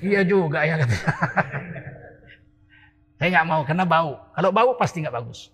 Iya 0.00 0.20
juga 0.24 0.64
ya 0.64 0.80
katanya. 0.80 1.12
Saya 3.16 3.28
nggak 3.32 3.48
mau 3.48 3.60
karena 3.64 3.84
bau. 3.88 4.12
Kalau 4.36 4.50
bau 4.52 4.70
pasti 4.76 5.00
nggak 5.00 5.16
bagus. 5.16 5.48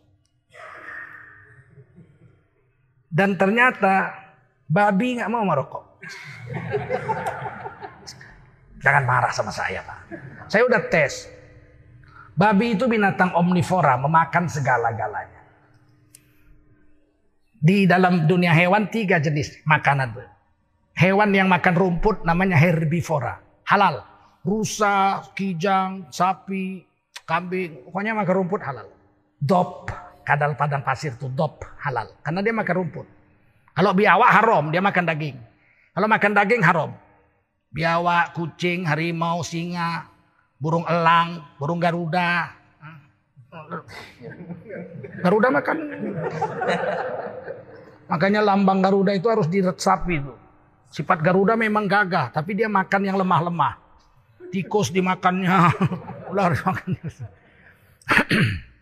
Dan 3.12 3.38
ternyata 3.38 4.16
babi 4.66 5.20
nggak 5.20 5.30
mau 5.30 5.46
merokok. 5.46 6.02
Jangan 8.82 9.04
marah 9.06 9.30
sama 9.30 9.54
saya 9.54 9.84
pak. 9.86 9.98
Saya 10.50 10.66
udah 10.66 10.82
tes. 10.90 11.30
Babi 12.32 12.74
itu 12.74 12.88
binatang 12.88 13.36
omnivora, 13.36 14.00
memakan 14.00 14.48
segala-galanya. 14.48 15.40
Di 17.62 17.86
dalam 17.86 18.26
dunia 18.26 18.50
hewan 18.50 18.90
tiga 18.90 19.22
jenis 19.22 19.62
makanan. 19.68 20.18
Hewan 20.98 21.30
yang 21.30 21.46
makan 21.46 21.78
rumput 21.78 22.26
namanya 22.26 22.58
herbivora, 22.58 23.38
halal. 23.68 24.11
Rusa, 24.42 25.22
kijang, 25.38 26.10
sapi, 26.10 26.82
kambing, 27.22 27.86
pokoknya 27.86 28.10
makan 28.18 28.34
rumput 28.42 28.60
halal. 28.66 28.90
Dop, 29.38 29.86
kadal 30.26 30.58
padang 30.58 30.82
pasir 30.82 31.14
itu 31.14 31.30
dop 31.30 31.62
halal, 31.78 32.10
karena 32.26 32.42
dia 32.42 32.54
makan 32.54 32.74
rumput. 32.82 33.06
Kalau 33.72 33.92
biawak 33.94 34.30
haram, 34.34 34.64
dia 34.74 34.82
makan 34.82 35.04
daging. 35.06 35.36
Kalau 35.94 36.06
makan 36.10 36.32
daging 36.34 36.62
haram. 36.62 36.90
Biawak, 37.72 38.36
kucing, 38.36 38.84
harimau, 38.84 39.40
singa, 39.40 40.10
burung 40.60 40.84
elang, 40.84 41.40
burung 41.56 41.80
garuda. 41.80 42.52
Garuda 45.22 45.48
makan. 45.48 45.76
Makanya 48.12 48.40
lambang 48.44 48.84
Garuda 48.84 49.16
itu 49.16 49.28
harus 49.32 49.48
diresapi 49.48 50.20
itu. 50.20 50.34
Sifat 50.92 51.24
Garuda 51.24 51.56
memang 51.56 51.88
gagah, 51.88 52.28
tapi 52.28 52.52
dia 52.52 52.68
makan 52.68 53.08
yang 53.08 53.16
lemah-lemah. 53.16 53.81
Tikus 54.52 54.92
dimakannya, 54.92 55.72
ular 56.30 56.52
dimakannya. 56.52 57.00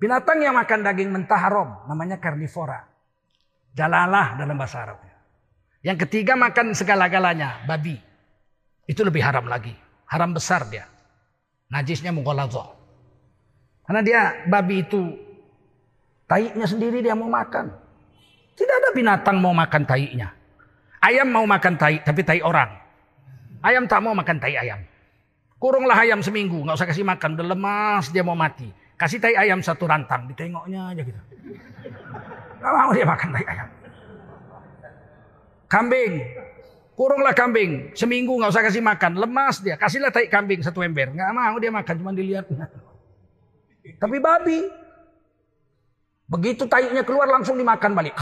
Binatang 0.00 0.38
yang 0.44 0.54
makan 0.54 0.86
daging 0.86 1.10
mentah 1.10 1.40
haram 1.40 1.82
namanya 1.90 2.22
karnivora. 2.22 2.86
Jalalah 3.74 4.38
dalam 4.38 4.56
bahasa 4.56 4.86
Arab. 4.86 5.02
Yang 5.84 6.06
ketiga 6.08 6.38
makan 6.38 6.72
segala-galanya, 6.72 7.66
babi. 7.66 7.98
Itu 8.86 9.02
lebih 9.02 9.20
haram 9.20 9.50
lagi. 9.50 9.74
Haram 10.06 10.30
besar 10.32 10.64
dia. 10.70 10.86
Najisnya 11.68 12.14
mughaladhah. 12.14 12.70
Karena 13.86 14.00
dia 14.06 14.20
babi 14.46 14.86
itu 14.86 15.02
taiknya 16.30 16.66
sendiri 16.66 17.02
dia 17.02 17.18
mau 17.18 17.30
makan. 17.30 17.70
Tidak 18.56 18.76
ada 18.82 18.90
binatang 18.94 19.42
mau 19.42 19.52
makan 19.52 19.82
taiknya. 19.84 20.32
Ayam 21.02 21.28
mau 21.28 21.44
makan 21.44 21.74
taik 21.76 22.06
tapi 22.06 22.22
taik 22.22 22.46
orang. 22.46 22.85
Ayam 23.66 23.90
tak 23.90 23.98
mau 23.98 24.14
makan 24.14 24.38
taik 24.38 24.62
ayam. 24.62 24.78
Kurunglah 25.58 25.98
ayam 25.98 26.22
seminggu, 26.22 26.62
nggak 26.62 26.78
usah 26.78 26.86
kasih 26.86 27.02
makan, 27.02 27.34
udah 27.34 27.46
lemas 27.50 28.14
dia 28.14 28.22
mau 28.22 28.38
mati. 28.38 28.70
Kasih 28.94 29.18
tai 29.18 29.34
ayam 29.34 29.58
satu 29.58 29.90
rantang, 29.90 30.30
ditengoknya 30.30 30.94
aja 30.94 31.02
gitu. 31.02 31.20
Gak 32.62 32.72
mau 32.72 32.90
dia 32.94 33.02
makan 33.02 33.28
tai 33.34 33.44
ayam. 33.50 33.68
Kambing, 35.66 36.12
kurunglah 36.94 37.34
kambing. 37.34 37.90
Seminggu 37.98 38.38
nggak 38.38 38.54
usah 38.54 38.62
kasih 38.62 38.84
makan, 38.86 39.18
lemas 39.18 39.58
dia. 39.58 39.74
Kasihlah 39.74 40.14
tai 40.14 40.30
kambing 40.30 40.62
satu 40.62 40.86
ember. 40.86 41.10
Nggak 41.10 41.34
mau 41.34 41.56
dia 41.58 41.74
makan, 41.74 41.94
cuma 41.98 42.14
dilihat. 42.14 42.46
Tapi 43.98 44.16
babi, 44.22 44.62
begitu 46.30 46.70
tainya 46.70 47.02
keluar 47.02 47.26
langsung 47.26 47.58
dimakan 47.58 47.98
balik. 47.98 48.14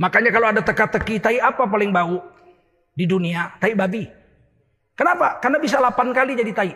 Makanya 0.00 0.30
kalau 0.32 0.48
ada 0.48 0.64
teka-teki, 0.64 1.20
tai 1.20 1.36
apa 1.36 1.68
paling 1.68 1.92
bau 1.92 2.32
di 2.92 3.04
dunia? 3.08 3.56
Tai 3.56 3.72
babi. 3.72 4.04
Kenapa? 4.92 5.40
Karena 5.40 5.58
bisa 5.58 5.80
8 5.80 6.12
kali 6.12 6.32
jadi 6.36 6.52
tai. 6.52 6.72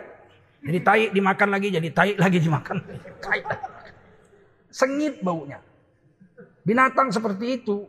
Jadi 0.57 0.79
tai 0.81 1.03
dimakan 1.13 1.49
lagi, 1.53 1.69
jadi 1.69 1.89
tai 1.93 2.17
lagi 2.17 2.41
dimakan. 2.41 2.81
Tai. 3.23 3.39
Sengit 4.73 5.21
baunya. 5.21 5.61
Binatang 6.65 7.13
seperti 7.13 7.61
itu. 7.61 7.85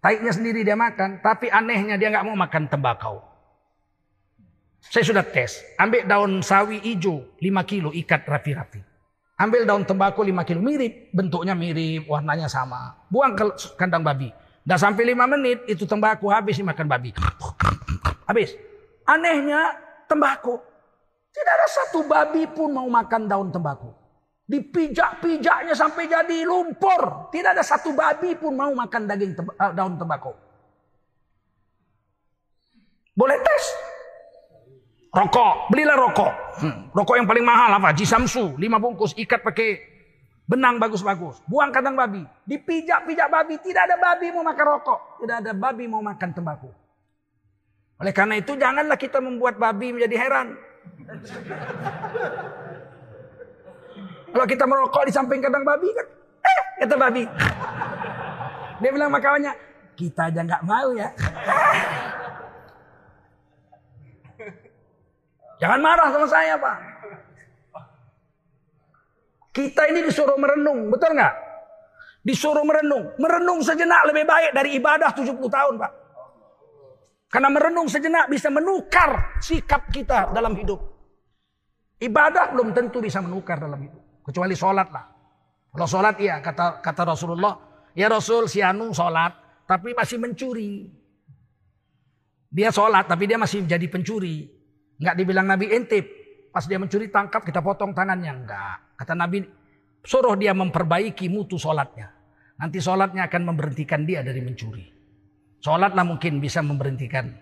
Taiknya 0.00 0.32
sendiri 0.32 0.64
dia 0.64 0.76
makan, 0.76 1.20
tapi 1.20 1.52
anehnya 1.52 2.00
dia 2.00 2.08
nggak 2.08 2.24
mau 2.24 2.36
makan 2.36 2.68
tembakau. 2.72 3.20
Saya 4.80 5.04
sudah 5.04 5.20
tes, 5.20 5.60
ambil 5.76 6.08
daun 6.08 6.40
sawi 6.40 6.80
hijau 6.80 7.20
5 7.36 7.68
kilo 7.68 7.92
ikat 7.92 8.24
rapi-rapi. 8.24 8.80
Ambil 9.36 9.68
daun 9.68 9.84
tembakau 9.84 10.24
5 10.24 10.40
kilo, 10.48 10.60
mirip, 10.64 11.12
bentuknya 11.12 11.52
mirip, 11.52 12.08
warnanya 12.08 12.48
sama. 12.48 12.96
Buang 13.12 13.36
ke 13.36 13.44
kandang 13.76 14.00
babi. 14.00 14.32
Dah 14.60 14.76
sampai 14.76 15.16
5 15.16 15.32
menit, 15.36 15.58
itu 15.66 15.88
tembakau 15.88 16.28
habis 16.28 16.60
dimakan 16.60 16.86
babi. 16.86 17.10
Habis. 18.28 18.54
Anehnya 19.08 19.74
tembakau. 20.06 20.60
Tidak 21.30 21.52
ada 21.54 21.68
satu 21.70 22.04
babi 22.06 22.44
pun 22.50 22.74
mau 22.74 22.86
makan 22.86 23.30
daun 23.30 23.48
tembakau. 23.50 23.94
Dipijak-pijaknya 24.50 25.74
sampai 25.78 26.10
jadi 26.10 26.42
lumpur. 26.42 27.30
Tidak 27.30 27.50
ada 27.54 27.62
satu 27.62 27.94
babi 27.94 28.34
pun 28.34 28.58
mau 28.58 28.74
makan 28.74 29.06
daging 29.06 29.32
teba, 29.38 29.54
uh, 29.54 29.72
daun 29.72 29.94
tembakau. 29.94 30.34
Boleh 33.14 33.38
tes. 33.38 33.64
Rokok, 35.10 35.74
belilah 35.74 35.98
rokok. 35.98 36.32
Hmm. 36.62 36.74
Rokok 36.94 37.18
yang 37.18 37.26
paling 37.26 37.42
mahal 37.42 37.78
apa? 37.82 37.90
Jisamsu, 37.94 38.54
lima 38.58 38.78
bungkus, 38.78 39.14
ikat 39.18 39.42
pakai 39.42 39.89
benang 40.50 40.82
bagus-bagus. 40.82 41.38
Buang 41.46 41.70
kandang 41.70 41.94
babi. 41.94 42.26
Dipijak-pijak 42.42 43.30
babi. 43.30 43.62
Tidak 43.62 43.86
ada 43.86 43.94
babi 43.94 44.34
mau 44.34 44.42
makan 44.42 44.66
rokok. 44.66 45.22
Tidak 45.22 45.36
ada 45.46 45.54
babi 45.54 45.86
mau 45.86 46.02
makan 46.02 46.34
tembakau. 46.34 46.74
Oleh 48.02 48.10
karena 48.10 48.34
itu 48.42 48.58
janganlah 48.58 48.98
kita 48.98 49.22
membuat 49.22 49.62
babi 49.62 49.94
menjadi 49.94 50.16
heran. 50.18 50.58
Kalau 54.30 54.46
kita 54.46 54.64
merokok 54.66 55.06
di 55.06 55.12
samping 55.14 55.42
kandang 55.42 55.66
babi 55.66 55.90
kan, 55.90 56.06
eh 56.42 56.86
kata 56.86 56.94
babi. 56.94 57.26
Dia 58.80 58.90
bilang 58.94 59.10
sama 59.12 59.20
kawannya, 59.20 59.52
kita 59.98 60.30
aja 60.30 60.40
nggak 60.46 60.62
mau 60.64 60.94
ya. 60.94 61.10
Jangan 65.60 65.82
marah 65.82 66.08
sama 66.14 66.24
saya 66.30 66.56
pak. 66.56 66.89
Kita 69.50 69.82
ini 69.90 70.06
disuruh 70.06 70.38
merenung, 70.38 70.94
betul 70.94 71.18
nggak? 71.18 71.34
Disuruh 72.22 72.62
merenung. 72.62 73.18
Merenung 73.18 73.60
sejenak 73.64 74.06
lebih 74.06 74.24
baik 74.28 74.50
dari 74.54 74.78
ibadah 74.78 75.10
70 75.10 75.34
tahun 75.40 75.74
pak. 75.80 75.92
Karena 77.30 77.48
merenung 77.50 77.86
sejenak 77.86 78.26
bisa 78.26 78.50
menukar 78.50 79.38
sikap 79.38 79.86
kita 79.90 80.34
dalam 80.34 80.54
hidup. 80.58 80.78
Ibadah 82.02 82.50
belum 82.54 82.74
tentu 82.74 82.98
bisa 82.98 83.22
menukar 83.22 83.62
dalam 83.62 83.78
hidup. 83.78 84.02
Kecuali 84.26 84.54
sholat 84.58 84.88
lah. 84.90 85.04
Kalau 85.70 85.86
sholat 85.86 86.18
iya 86.18 86.42
kata 86.42 86.82
kata 86.82 87.02
Rasulullah. 87.06 87.54
Ya 87.94 88.10
Rasul 88.10 88.50
si 88.50 88.58
Anu 88.58 88.90
sholat 88.90 89.62
tapi 89.66 89.94
masih 89.94 90.18
mencuri. 90.18 90.90
Dia 92.50 92.74
sholat 92.74 93.06
tapi 93.06 93.30
dia 93.30 93.38
masih 93.38 93.62
jadi 93.62 93.86
pencuri. 93.86 94.50
Enggak 94.98 95.14
dibilang 95.14 95.46
Nabi 95.46 95.70
intip. 95.70 96.06
Pas 96.50 96.66
dia 96.66 96.82
mencuri 96.82 97.06
tangkap 97.14 97.46
kita 97.46 97.62
potong 97.62 97.94
tangannya. 97.94 98.32
Enggak. 98.42 98.89
Kata 99.00 99.16
Nabi 99.16 99.40
suruh 100.04 100.36
dia 100.36 100.52
memperbaiki 100.52 101.32
mutu 101.32 101.56
sholatnya. 101.56 102.12
Nanti 102.60 102.84
sholatnya 102.84 103.24
akan 103.32 103.42
memberhentikan 103.48 104.04
dia 104.04 104.20
dari 104.20 104.44
mencuri. 104.44 104.84
Sholatlah 105.64 106.04
mungkin 106.04 106.36
bisa 106.36 106.60
memberhentikan 106.60 107.32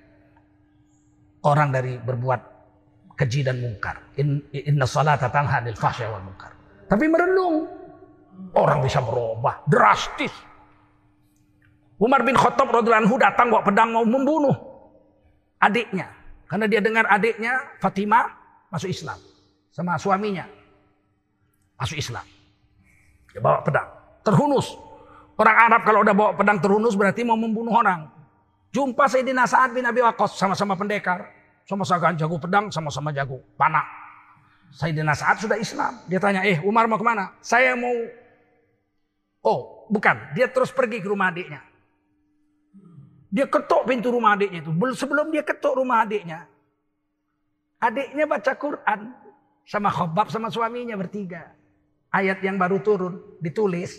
orang 1.42 1.74
dari 1.74 1.98
berbuat 1.98 2.40
keji 3.18 3.42
dan 3.42 3.58
mungkar. 3.58 4.14
In, 4.22 4.38
inna 4.54 4.86
salata 4.86 5.26
tanha 5.26 5.58
wal 6.06 6.22
mungkar. 6.22 6.54
Tapi 6.86 7.04
merenung. 7.10 7.66
Orang 8.54 8.86
bisa 8.86 9.02
berubah 9.02 9.66
drastis. 9.66 10.30
Umar 11.98 12.22
bin 12.22 12.38
Khattab 12.38 12.70
radhiyallahu 12.70 13.10
anhu 13.10 13.18
datang 13.18 13.50
bawa 13.50 13.66
pedang 13.66 13.90
mau 13.90 14.06
membunuh 14.06 14.54
adiknya. 15.58 16.06
Karena 16.46 16.70
dia 16.70 16.78
dengar 16.78 17.10
adiknya 17.10 17.58
Fatimah 17.82 18.30
masuk 18.70 18.94
Islam 18.94 19.18
sama 19.74 19.98
suaminya. 19.98 20.57
Masuk 21.78 21.96
Islam. 21.96 22.26
Dia 23.30 23.40
bawa 23.40 23.62
pedang. 23.62 23.88
Terhunus. 24.26 24.74
Orang 25.38 25.54
Arab 25.54 25.86
kalau 25.86 26.02
udah 26.02 26.14
bawa 26.18 26.30
pedang 26.34 26.58
terhunus 26.58 26.98
berarti 26.98 27.22
mau 27.22 27.38
membunuh 27.38 27.70
orang. 27.78 28.10
Jumpa 28.74 29.06
Sayyidina 29.06 29.46
Sa'ad 29.46 29.70
bin 29.72 29.86
Abi 29.86 30.02
Waqqas 30.02 30.34
sama-sama 30.34 30.74
pendekar. 30.74 31.30
Sama-sama 31.62 32.10
jago 32.18 32.36
pedang, 32.42 32.74
sama-sama 32.74 33.14
jago 33.14 33.38
panah. 33.54 33.86
Sayyidina 34.74 35.14
Sa'ad 35.14 35.38
sudah 35.46 35.56
Islam. 35.56 36.02
Dia 36.10 36.18
tanya, 36.18 36.42
eh 36.42 36.58
Umar 36.66 36.90
mau 36.90 36.98
ke 36.98 37.06
mana? 37.06 37.38
Saya 37.38 37.78
mau... 37.78 37.94
Oh, 39.46 39.86
bukan. 39.86 40.34
Dia 40.34 40.50
terus 40.50 40.74
pergi 40.74 40.98
ke 40.98 41.08
rumah 41.08 41.30
adiknya. 41.30 41.62
Dia 43.28 43.46
ketuk 43.46 43.86
pintu 43.86 44.10
rumah 44.10 44.34
adiknya 44.34 44.64
itu. 44.64 44.72
Sebelum 44.98 45.30
dia 45.30 45.46
ketuk 45.46 45.78
rumah 45.78 46.02
adiknya. 46.02 46.48
Adiknya 47.78 48.26
baca 48.26 48.52
Quran. 48.58 49.00
Sama 49.68 49.92
khobab 49.92 50.32
sama 50.32 50.48
suaminya 50.48 50.96
bertiga. 50.96 51.57
Ayat 52.08 52.40
yang 52.40 52.56
baru 52.56 52.80
turun. 52.80 53.14
Ditulis. 53.40 53.96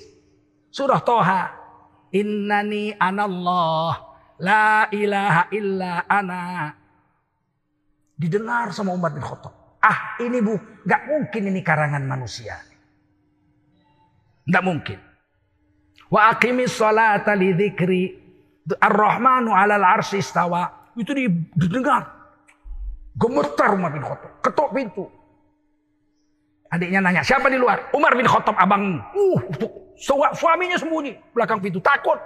Surah 0.69 1.01
Toha. 1.01 1.41
Innani 2.13 2.93
anallah. 2.97 4.09
La 4.39 4.87
ilaha 4.89 5.51
illa 5.51 6.07
ana. 6.07 6.71
Didengar 8.15 8.71
sama 8.71 8.95
Umar 8.95 9.11
bin 9.11 9.23
Khattab. 9.23 9.79
Ah 9.79 10.19
ini 10.19 10.43
bu, 10.43 10.59
gak 10.83 11.07
mungkin 11.07 11.55
ini 11.55 11.63
karangan 11.63 12.03
manusia. 12.03 12.59
Gak 14.43 14.63
mungkin. 14.63 14.99
Wa 16.11 16.35
aqimis 16.35 16.75
salata 16.75 17.35
li 17.35 17.55
dzikri. 17.55 18.03
Ar-Rahmanu 18.69 19.55
alal 19.55 19.81
arsi 19.81 20.19
istawa. 20.19 20.91
Itu 20.95 21.15
didengar. 21.55 22.05
Gemetar 23.15 23.75
Umar 23.75 23.91
bin 23.91 24.03
Khattab. 24.03 24.39
Ketok 24.43 24.69
pintu. 24.75 25.05
Adiknya 26.69 27.01
nanya, 27.01 27.25
siapa 27.25 27.49
di 27.49 27.57
luar? 27.57 27.89
Umar 27.97 28.13
bin 28.13 28.29
Khattab 28.29 28.53
abang. 28.53 29.01
Uh, 29.17 29.41
suaminya 30.37 30.77
sembunyi. 30.77 31.17
Belakang 31.33 31.57
pintu. 31.57 31.81
Takut. 31.81 32.21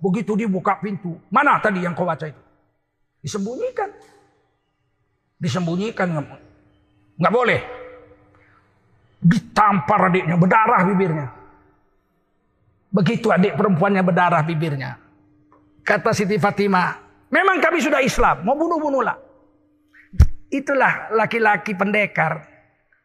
Begitu 0.00 0.34
dibuka 0.34 0.80
pintu. 0.80 1.20
Mana 1.28 1.60
tadi 1.60 1.84
yang 1.84 1.92
kau 1.92 2.08
baca 2.08 2.24
itu? 2.24 2.42
Disembunyikan. 3.20 3.92
Disembunyikan. 5.36 6.08
Nggak 7.20 7.32
boleh. 7.32 7.60
Ditampar 9.20 10.08
adiknya. 10.08 10.34
Berdarah 10.40 10.80
bibirnya. 10.88 11.26
Begitu 12.92 13.32
adik 13.32 13.56
perempuannya 13.56 14.00
berdarah 14.04 14.42
bibirnya. 14.44 14.96
Kata 15.84 16.16
Siti 16.16 16.40
Fatimah. 16.40 16.98
Memang 17.28 17.60
kami 17.60 17.84
sudah 17.84 18.00
Islam. 18.00 18.48
Mau 18.48 18.56
bunuh-bunuhlah. 18.56 19.16
Itulah 20.52 21.12
laki-laki 21.16 21.72
pendekar. 21.72 22.51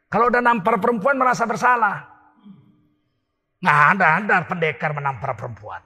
Kalau 0.07 0.31
udah 0.31 0.39
nampar 0.39 0.79
perempuan 0.79 1.19
merasa 1.19 1.43
bersalah. 1.43 2.07
Nggak 3.59 3.79
ada, 3.97 4.07
ada 4.21 4.37
pendekar 4.47 4.95
menampar 4.95 5.35
perempuan. 5.35 5.81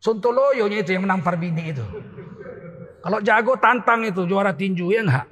Sontoloyonya 0.00 0.80
itu 0.80 0.96
yang 0.96 1.04
menampar 1.04 1.36
bini 1.36 1.74
itu. 1.74 1.84
Kalau 3.02 3.18
jago 3.20 3.58
tantang 3.58 4.06
itu 4.06 4.24
juara 4.24 4.54
tinju 4.54 4.90
ya 4.90 5.02
enggak? 5.02 5.26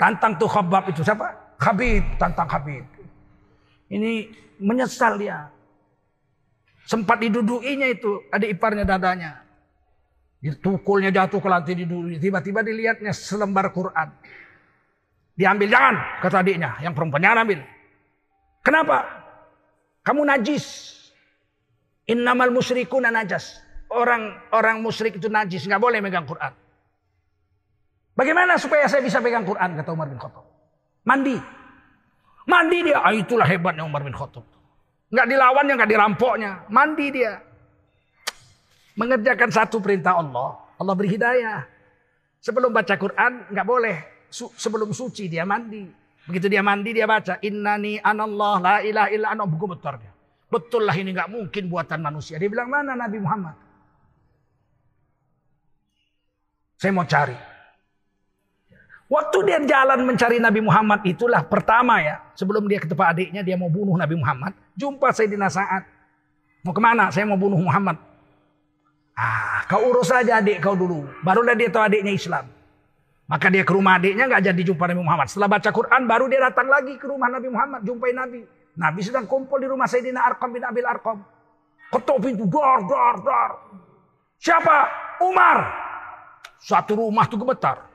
Tantang 0.00 0.38
tuh 0.40 0.48
khabab 0.48 0.88
itu 0.88 1.04
siapa? 1.04 1.56
Habib, 1.60 2.16
tantang 2.16 2.48
Habib. 2.48 2.88
Ini 3.90 4.32
menyesal 4.62 5.20
dia. 5.20 5.50
Sempat 6.88 7.20
diduduinya 7.20 7.86
itu 7.90 8.24
adik 8.32 8.56
iparnya 8.56 8.88
dadanya. 8.88 9.44
Ditukulnya 10.40 11.12
jatuh 11.12 11.36
ke 11.36 11.48
lantai 11.52 11.76
didudui. 11.76 12.16
Tiba-tiba 12.16 12.64
dilihatnya 12.64 13.12
selembar 13.12 13.68
Quran. 13.76 14.08
Diambil 15.40 15.72
jangan 15.72 15.96
kata 16.20 16.44
adiknya 16.44 16.76
yang 16.84 16.92
perempuan 16.92 17.24
jangan 17.24 17.48
ambil. 17.48 17.64
Kenapa? 18.60 19.08
Kamu 20.04 20.28
najis. 20.28 20.92
Innamal 22.12 22.52
musyrikuna 22.52 23.08
najas. 23.08 23.56
Orang 23.88 24.36
orang 24.52 24.84
musyrik 24.84 25.16
itu 25.16 25.32
najis, 25.32 25.64
nggak 25.64 25.80
boleh 25.80 26.04
megang 26.04 26.28
Quran. 26.28 26.52
Bagaimana 28.12 28.60
supaya 28.60 28.84
saya 28.84 29.00
bisa 29.00 29.24
pegang 29.24 29.48
Quran 29.48 29.80
kata 29.80 29.88
Umar 29.96 30.12
bin 30.12 30.20
Khattab? 30.20 30.44
Mandi. 31.08 31.40
Mandi 32.44 32.78
dia. 32.84 33.00
Ah, 33.00 33.16
itulah 33.16 33.48
hebatnya 33.48 33.88
Umar 33.88 34.04
bin 34.04 34.12
Khattab. 34.12 34.44
Nggak 35.08 35.26
dilawannya, 35.26 35.74
nggak 35.80 35.90
dirampoknya. 35.90 36.50
Mandi 36.68 37.06
dia. 37.16 37.40
Mengerjakan 39.00 39.48
satu 39.48 39.80
perintah 39.80 40.20
Allah. 40.20 40.60
Allah 40.76 40.94
beri 40.94 41.16
hidayah. 41.16 41.64
Sebelum 42.44 42.76
baca 42.76 42.92
Quran 43.00 43.48
nggak 43.48 43.66
boleh. 43.66 44.19
Sebelum 44.32 44.94
suci 44.94 45.26
dia 45.26 45.42
mandi. 45.42 45.84
Begitu 46.30 46.46
dia 46.46 46.62
mandi 46.62 46.94
dia 46.94 47.10
baca. 47.10 47.42
Innani 47.42 47.98
anallah 47.98 48.56
la 48.62 48.74
ilaha 48.80 49.08
illa 49.10 49.26
ana 49.34 49.44
buku 49.44 49.66
betarnya. 49.66 50.10
Betul 50.50 50.86
lah 50.86 50.94
ini 50.94 51.14
nggak 51.14 51.30
mungkin 51.30 51.70
buatan 51.70 52.02
manusia. 52.02 52.38
Dia 52.38 52.50
bilang 52.50 52.70
mana 52.70 52.98
Nabi 52.98 53.18
Muhammad? 53.22 53.54
Saya 56.80 56.90
mau 56.96 57.06
cari. 57.06 57.36
Waktu 59.10 59.38
dia 59.42 59.58
jalan 59.66 60.06
mencari 60.06 60.38
Nabi 60.38 60.62
Muhammad 60.62 61.02
itulah 61.02 61.42
pertama 61.42 61.98
ya. 61.98 62.22
Sebelum 62.38 62.66
dia 62.70 62.78
ke 62.78 62.86
tempat 62.86 63.10
adiknya 63.10 63.42
dia 63.42 63.58
mau 63.58 63.66
bunuh 63.66 63.98
Nabi 63.98 64.14
Muhammad. 64.14 64.54
Jumpa 64.78 65.10
saya 65.10 65.26
di 65.26 65.34
Nasaat. 65.34 65.82
Mau 66.62 66.70
ke 66.70 66.78
mana? 66.78 67.10
Saya 67.10 67.26
mau 67.26 67.34
bunuh 67.34 67.58
Muhammad. 67.58 67.98
Ah, 69.18 69.66
kau 69.66 69.82
urus 69.90 70.14
saja 70.14 70.38
adik 70.38 70.62
kau 70.62 70.78
dulu. 70.78 71.10
Barulah 71.26 71.58
dia 71.58 71.68
tahu 71.68 71.82
adiknya 71.84 72.14
Islam. 72.14 72.46
Maka 73.30 73.46
dia 73.46 73.62
ke 73.62 73.70
rumah 73.70 73.94
adiknya 73.94 74.26
nggak 74.26 74.42
jadi 74.50 74.62
jumpa 74.74 74.90
Nabi 74.90 75.06
Muhammad. 75.06 75.30
Setelah 75.30 75.46
baca 75.54 75.70
Quran 75.70 76.02
baru 76.10 76.26
dia 76.26 76.42
datang 76.42 76.66
lagi 76.66 76.98
ke 76.98 77.06
rumah 77.06 77.30
Nabi 77.30 77.46
Muhammad. 77.46 77.86
Jumpai 77.86 78.10
Nabi. 78.10 78.42
Nabi 78.74 79.00
sedang 79.06 79.30
kumpul 79.30 79.62
di 79.62 79.70
rumah 79.70 79.86
Sayyidina 79.86 80.18
Arqam 80.18 80.50
bin 80.50 80.66
Abil 80.66 80.82
Arqam. 80.82 81.22
Ketuk 81.94 82.18
pintu, 82.26 82.50
dar, 82.50 82.82
dar, 82.90 83.16
dar. 83.22 83.50
Siapa? 84.34 84.76
Umar. 85.22 85.58
Satu 86.58 86.98
rumah 86.98 87.30
itu 87.30 87.38
gemetar. 87.38 87.86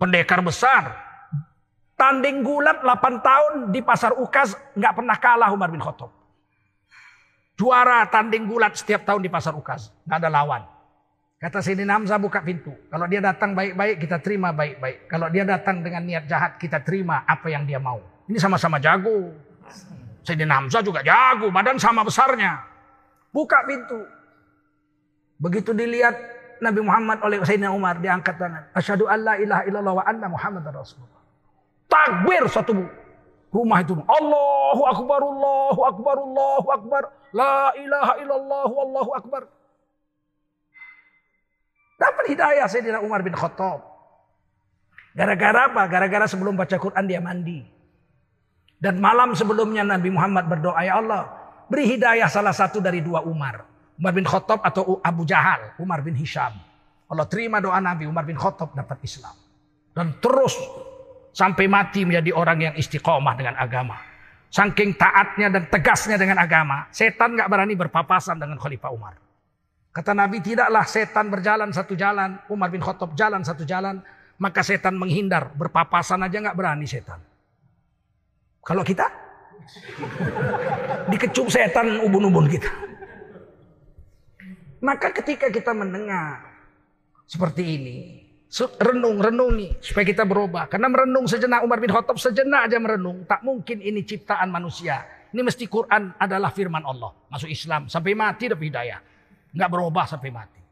Pendekar 0.00 0.40
besar. 0.40 0.96
Tanding 2.00 2.40
gulat 2.40 2.80
8 2.80 3.20
tahun 3.20 3.52
di 3.76 3.84
pasar 3.84 4.16
Ukas 4.16 4.56
nggak 4.72 4.92
pernah 5.04 5.16
kalah 5.20 5.52
Umar 5.52 5.68
bin 5.68 5.84
Khattab. 5.84 6.08
Juara 7.58 8.06
tanding 8.06 8.46
gulat 8.46 8.78
setiap 8.78 9.02
tahun 9.02 9.20
di 9.20 9.28
pasar 9.28 9.52
Ukas. 9.52 9.90
Nggak 10.06 10.18
ada 10.22 10.30
lawan. 10.30 10.77
Kata 11.38 11.62
Sayyidina 11.62 11.94
Hamzah 11.94 12.18
buka 12.18 12.42
pintu. 12.42 12.74
Kalau 12.90 13.06
dia 13.06 13.22
datang 13.22 13.54
baik-baik 13.54 14.02
kita 14.02 14.18
terima 14.18 14.50
baik-baik. 14.50 15.06
Kalau 15.06 15.30
dia 15.30 15.46
datang 15.46 15.86
dengan 15.86 16.02
niat 16.02 16.26
jahat 16.26 16.58
kita 16.58 16.82
terima 16.82 17.22
apa 17.22 17.46
yang 17.46 17.62
dia 17.62 17.78
mau. 17.78 18.02
Ini 18.26 18.42
sama-sama 18.42 18.82
jago. 18.82 19.30
Sayyidina 20.26 20.58
Hamzah 20.58 20.82
juga 20.82 20.98
jago, 21.06 21.54
badan 21.54 21.78
sama 21.78 22.02
besarnya. 22.02 22.58
Buka 23.30 23.62
pintu. 23.70 24.02
Begitu 25.38 25.70
dilihat 25.70 26.18
Nabi 26.58 26.82
Muhammad 26.82 27.22
oleh 27.22 27.38
Sayyidina 27.46 27.70
Umar 27.70 28.02
diangkat 28.02 28.34
tangan. 28.34 28.74
Asyhadu 28.74 29.06
alla 29.06 29.38
ilaha 29.38 29.62
illallah 29.70 29.94
wa 29.94 30.04
anna 30.10 30.26
Muhammad 30.26 30.66
Rasulullah. 30.74 31.22
Takbir 31.86 32.50
satu 32.50 32.82
rumah 33.54 33.78
itu. 33.78 33.94
Allahu 33.94 34.82
akbar, 34.90 35.20
Allahu 35.22 35.80
akbar, 35.86 36.16
Allahu 36.18 36.68
akbar. 36.74 37.02
La 37.30 37.70
ilaha 37.78 38.12
illallah, 38.18 38.70
Allahu 38.74 39.10
akbar. 39.14 39.42
Dapat 41.98 42.24
hidayah 42.30 42.66
Sayyidina 42.70 43.02
Umar 43.02 43.26
bin 43.26 43.34
Khattab. 43.34 43.82
Gara-gara 45.18 45.66
apa? 45.66 45.82
Gara-gara 45.90 46.30
sebelum 46.30 46.54
baca 46.54 46.78
Quran 46.78 47.04
dia 47.10 47.18
mandi. 47.18 47.66
Dan 48.78 49.02
malam 49.02 49.34
sebelumnya 49.34 49.82
Nabi 49.82 50.14
Muhammad 50.14 50.46
berdoa, 50.46 50.78
ya 50.86 51.02
Allah, 51.02 51.26
beri 51.66 51.98
hidayah 51.98 52.30
salah 52.30 52.54
satu 52.54 52.78
dari 52.78 53.02
dua 53.02 53.26
Umar. 53.26 53.66
Umar 53.98 54.14
bin 54.14 54.22
Khattab 54.22 54.62
atau 54.62 55.02
Abu 55.02 55.26
Jahal, 55.26 55.74
Umar 55.82 56.06
bin 56.06 56.14
Hisham. 56.14 56.54
Allah 57.10 57.26
terima 57.26 57.58
doa 57.58 57.82
Nabi, 57.82 58.06
Umar 58.06 58.22
bin 58.22 58.38
Khattab 58.38 58.78
dapat 58.78 59.02
Islam. 59.02 59.34
Dan 59.90 60.22
terus 60.22 60.54
sampai 61.34 61.66
mati 61.66 62.06
menjadi 62.06 62.30
orang 62.30 62.58
yang 62.70 62.74
istiqomah 62.78 63.34
dengan 63.34 63.58
agama. 63.58 63.98
Saking 64.54 64.94
taatnya 64.94 65.50
dan 65.50 65.66
tegasnya 65.66 66.14
dengan 66.14 66.38
agama, 66.38 66.86
setan 66.94 67.34
nggak 67.34 67.50
berani 67.50 67.74
berpapasan 67.74 68.38
dengan 68.38 68.56
Khalifah 68.56 68.90
Umar. 68.94 69.18
Kata 69.90 70.12
Nabi, 70.14 70.38
tidaklah 70.44 70.84
setan 70.84 71.32
berjalan 71.32 71.72
satu 71.72 71.98
jalan, 71.98 72.38
Umar 72.52 72.68
bin 72.70 72.84
Khattab 72.84 73.16
jalan 73.18 73.42
satu 73.42 73.64
jalan, 73.64 73.98
maka 74.38 74.62
setan 74.62 74.94
menghindar, 74.94 75.50
berpapasan 75.56 76.22
aja 76.22 76.38
nggak 76.38 76.56
berani 76.56 76.86
setan. 76.86 77.18
Kalau 78.62 78.84
kita 78.84 79.08
dikecup 81.10 81.48
setan 81.50 82.04
ubun-ubun 82.04 82.46
kita. 82.46 82.70
Maka 84.78 85.10
ketika 85.10 85.50
kita 85.50 85.74
mendengar 85.74 86.38
seperti 87.26 87.62
ini, 87.66 87.96
renung, 88.78 89.18
renungi 89.20 89.82
supaya 89.82 90.06
kita 90.06 90.24
berubah. 90.24 90.70
Karena 90.70 90.88
merenung 90.88 91.26
sejenak 91.26 91.66
Umar 91.66 91.82
bin 91.82 91.90
Khattab 91.90 92.16
sejenak 92.16 92.70
aja 92.70 92.78
merenung, 92.80 93.26
tak 93.26 93.42
mungkin 93.42 93.82
ini 93.82 94.06
ciptaan 94.06 94.48
manusia. 94.48 95.04
Ini 95.28 95.44
mesti 95.44 95.68
Quran 95.68 96.16
adalah 96.16 96.48
firman 96.54 96.80
Allah. 96.86 97.12
Masuk 97.28 97.52
Islam 97.52 97.90
sampai 97.90 98.16
mati 98.16 98.48
dapat 98.48 98.64
hidayah. 98.64 99.00
Nggak 99.54 99.70
berubah 99.70 100.04
sampai 100.04 100.30
mati. 100.32 100.62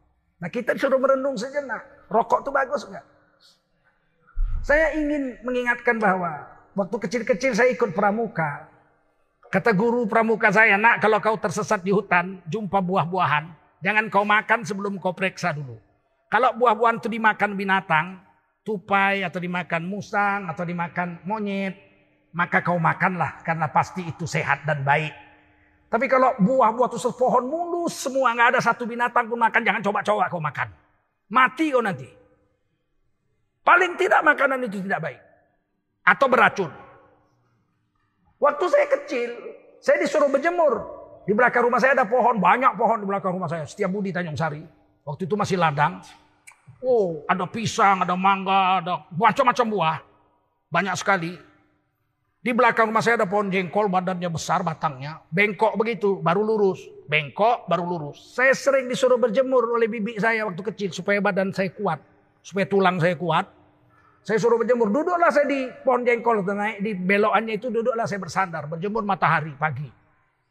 Nah 0.40 0.48
kita 0.52 0.76
disuruh 0.76 1.00
merenung 1.00 1.36
sejenak. 1.38 2.08
Rokok 2.12 2.44
itu 2.44 2.50
bagus 2.52 2.82
nggak? 2.86 3.06
Saya 4.66 4.98
ingin 4.98 5.38
mengingatkan 5.46 5.96
bahwa 5.96 6.56
Waktu 6.76 6.96
kecil-kecil 7.08 7.56
saya 7.56 7.72
ikut 7.72 7.96
pramuka. 7.96 8.68
Kata 9.48 9.72
guru 9.72 10.04
pramuka 10.04 10.52
saya, 10.52 10.76
nak 10.76 11.00
kalau 11.00 11.16
kau 11.24 11.40
tersesat 11.40 11.80
di 11.80 11.88
hutan, 11.88 12.44
jumpa 12.44 12.84
buah-buahan. 12.84 13.48
Jangan 13.80 14.12
kau 14.12 14.28
makan 14.28 14.60
sebelum 14.60 15.00
kau 15.00 15.16
periksa 15.16 15.56
dulu. 15.56 15.80
Kalau 16.28 16.52
buah-buahan 16.52 17.00
itu 17.00 17.08
dimakan 17.08 17.56
binatang, 17.56 18.20
tupai 18.60 19.24
atau 19.24 19.40
dimakan 19.40 19.88
musang 19.88 20.52
atau 20.52 20.68
dimakan 20.68 21.16
monyet, 21.24 21.80
maka 22.36 22.60
kau 22.60 22.76
makanlah 22.76 23.40
karena 23.40 23.72
pasti 23.72 24.04
itu 24.04 24.28
sehat 24.28 24.68
dan 24.68 24.84
baik. 24.84 25.16
Tapi 25.86 26.10
kalau 26.10 26.34
buah-buah 26.42 26.88
itu 26.90 26.98
sepohon 26.98 27.46
mulus 27.46 27.94
semua 27.94 28.34
nggak 28.34 28.58
ada 28.58 28.60
satu 28.60 28.82
binatang 28.84 29.30
pun 29.30 29.38
makan, 29.38 29.62
jangan 29.62 29.82
coba-coba 29.82 30.26
kau 30.26 30.42
makan. 30.42 30.68
Mati 31.30 31.70
kau 31.70 31.82
nanti. 31.82 32.10
Paling 33.62 33.98
tidak 33.98 34.22
makanan 34.22 34.66
itu 34.66 34.82
tidak 34.82 35.02
baik 35.02 35.20
atau 36.06 36.26
beracun. 36.30 36.70
Waktu 38.38 38.64
saya 38.70 38.86
kecil, 38.98 39.30
saya 39.82 39.96
disuruh 39.98 40.30
berjemur. 40.30 40.86
Di 41.26 41.34
belakang 41.34 41.66
rumah 41.66 41.82
saya 41.82 41.98
ada 41.98 42.06
pohon, 42.06 42.38
banyak 42.38 42.78
pohon 42.78 43.02
di 43.02 43.06
belakang 43.10 43.34
rumah 43.34 43.50
saya. 43.50 43.66
Setiap 43.66 43.90
Budi 43.90 44.14
Tanjung 44.14 44.38
Sari. 44.38 44.62
Waktu 45.02 45.26
itu 45.26 45.34
masih 45.34 45.58
ladang. 45.58 45.98
Oh, 46.82 47.26
ada 47.26 47.46
pisang, 47.50 48.06
ada 48.06 48.14
mangga, 48.14 48.78
ada 48.78 48.94
macam-macam 49.10 49.66
buah. 49.66 49.98
Banyak 50.70 50.94
sekali. 50.94 51.34
Di 52.46 52.54
belakang 52.54 52.94
rumah 52.94 53.02
saya 53.02 53.18
ada 53.18 53.26
pohon 53.26 53.50
jengkol, 53.50 53.90
badannya 53.90 54.30
besar, 54.30 54.62
batangnya. 54.62 55.18
Bengkok 55.34 55.74
begitu, 55.74 56.22
baru 56.22 56.46
lurus. 56.46 56.78
Bengkok, 57.10 57.66
baru 57.66 57.82
lurus. 57.82 58.38
Saya 58.38 58.54
sering 58.54 58.86
disuruh 58.86 59.18
berjemur 59.18 59.74
oleh 59.74 59.90
bibi 59.90 60.14
saya 60.22 60.46
waktu 60.46 60.62
kecil. 60.70 60.94
Supaya 60.94 61.18
badan 61.18 61.50
saya 61.50 61.74
kuat. 61.74 61.98
Supaya 62.46 62.70
tulang 62.70 63.02
saya 63.02 63.18
kuat. 63.18 63.50
Saya 64.22 64.38
suruh 64.38 64.62
berjemur. 64.62 64.94
Duduklah 64.94 65.26
saya 65.34 65.50
di 65.50 65.66
pohon 65.82 66.06
jengkol. 66.06 66.46
Naik 66.46 66.86
di 66.86 66.94
belokannya 66.94 67.58
itu 67.58 67.66
duduklah 67.66 68.06
saya 68.06 68.22
bersandar. 68.22 68.70
Berjemur 68.70 69.02
matahari 69.02 69.50
pagi. 69.58 69.90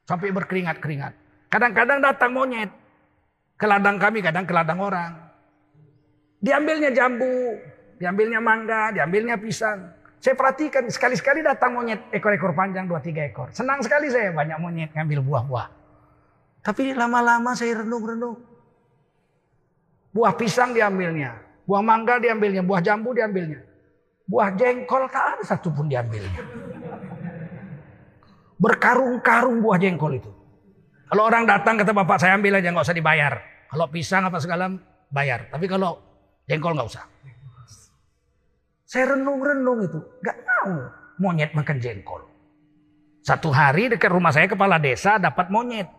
Sampai 0.03 0.35
berkeringat-keringat. 0.35 1.15
Kadang-kadang 1.47 2.03
datang 2.03 2.35
monyet. 2.35 2.75
Ke 3.55 3.71
ladang 3.71 3.95
kami, 3.95 4.19
kadang 4.19 4.43
ke 4.43 4.51
ladang 4.51 4.83
orang. 4.83 5.15
Diambilnya 6.43 6.91
jambu. 6.91 7.55
Diambilnya 7.95 8.43
mangga, 8.43 8.91
diambilnya 8.91 9.39
pisang. 9.39 10.03
Saya 10.25 10.33
perhatikan 10.33 10.89
sekali-sekali 10.89 11.45
datang 11.45 11.77
monyet 11.77 12.09
ekor-ekor 12.09 12.57
panjang 12.57 12.89
dua 12.89 12.97
tiga 12.97 13.21
ekor. 13.29 13.53
Senang 13.53 13.85
sekali 13.85 14.09
saya 14.09 14.33
banyak 14.33 14.57
monyet 14.57 14.89
ngambil 14.97 15.21
buah-buah. 15.21 15.69
Tapi 16.65 16.97
lama-lama 16.97 17.53
saya 17.53 17.85
renung-renung. 17.85 18.41
Buah 20.09 20.33
pisang 20.33 20.73
diambilnya, 20.73 21.37
buah 21.69 21.85
mangga 21.85 22.17
diambilnya, 22.17 22.65
buah 22.65 22.81
jambu 22.81 23.13
diambilnya. 23.13 23.61
Buah 24.25 24.49
jengkol 24.57 25.05
tak 25.13 25.37
ada 25.37 25.43
satupun 25.45 25.93
diambilnya. 25.93 26.41
Berkarung-karung 28.57 29.61
buah 29.61 29.77
jengkol 29.77 30.17
itu. 30.17 30.33
Kalau 31.05 31.29
orang 31.29 31.45
datang 31.45 31.77
kata 31.77 31.93
bapak 31.93 32.17
saya 32.17 32.33
ambil 32.33 32.57
aja 32.57 32.73
nggak 32.73 32.81
usah 32.81 32.97
dibayar. 32.97 33.45
Kalau 33.69 33.85
pisang 33.93 34.25
apa 34.25 34.41
segala 34.41 34.73
bayar. 35.13 35.53
Tapi 35.53 35.69
kalau 35.69 36.01
jengkol 36.49 36.73
nggak 36.73 36.89
usah. 36.89 37.05
Saya 38.85 39.17
renung-renung 39.17 39.81
itu. 39.81 39.99
Gak 40.21 40.37
tahu 40.45 40.75
monyet 41.19 41.51
makan 41.57 41.77
jengkol. 41.81 42.21
Satu 43.25 43.49
hari 43.49 43.89
dekat 43.89 44.13
rumah 44.13 44.29
saya 44.29 44.45
kepala 44.45 44.77
desa 44.77 45.17
dapat 45.17 45.49
monyet. 45.49 45.89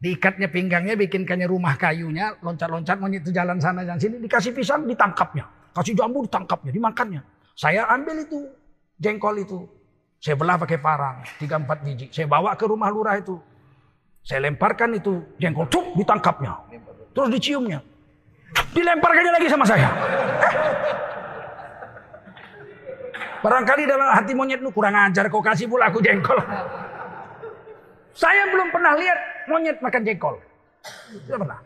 Diikatnya 0.00 0.48
pinggangnya, 0.48 0.96
bikinkannya 0.96 1.44
rumah 1.44 1.76
kayunya, 1.76 2.32
loncat-loncat 2.40 2.96
monyet 2.96 3.20
itu 3.20 3.36
jalan 3.36 3.60
sana 3.60 3.84
dan 3.84 4.00
sini, 4.00 4.16
dikasih 4.16 4.56
pisang, 4.56 4.88
ditangkapnya. 4.88 5.44
Kasih 5.76 5.92
jambu, 5.92 6.24
ditangkapnya, 6.24 6.72
dimakannya. 6.72 7.20
Saya 7.52 7.84
ambil 7.92 8.24
itu, 8.24 8.48
jengkol 8.96 9.44
itu. 9.44 9.68
Saya 10.16 10.40
belah 10.40 10.56
pakai 10.56 10.80
parang, 10.80 11.20
tiga 11.36 11.60
empat 11.60 11.84
biji. 11.84 12.08
Saya 12.08 12.24
bawa 12.24 12.56
ke 12.56 12.64
rumah 12.64 12.88
lurah 12.88 13.20
itu. 13.20 13.36
Saya 14.24 14.48
lemparkan 14.48 14.96
itu 14.96 15.20
jengkol, 15.36 15.68
cuk, 15.68 16.00
ditangkapnya. 16.00 16.52
Terus 17.12 17.28
diciumnya. 17.36 17.84
Dilemparkannya 18.72 19.32
lagi 19.36 19.48
sama 19.52 19.68
saya. 19.68 19.88
Barangkali 23.40 23.88
dalam 23.88 24.08
hati 24.12 24.36
monyet 24.36 24.60
lu 24.60 24.68
kurang 24.68 24.92
ajar 24.92 25.24
kau 25.32 25.40
kasih 25.40 25.64
pula 25.64 25.88
aku 25.88 26.04
jengkol. 26.04 26.36
Saya 28.12 28.52
belum 28.52 28.68
pernah 28.68 28.92
lihat 29.00 29.18
monyet 29.48 29.80
makan 29.80 30.02
jengkol. 30.04 30.36
Tidak 31.24 31.40
pernah. 31.40 31.60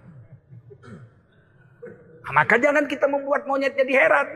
Nah, 2.25 2.33
maka 2.33 2.55
jangan 2.57 2.87
kita 2.87 3.11
membuat 3.11 3.45
monyet 3.45 3.75
jadi 3.75 3.93
heran. 4.07 4.27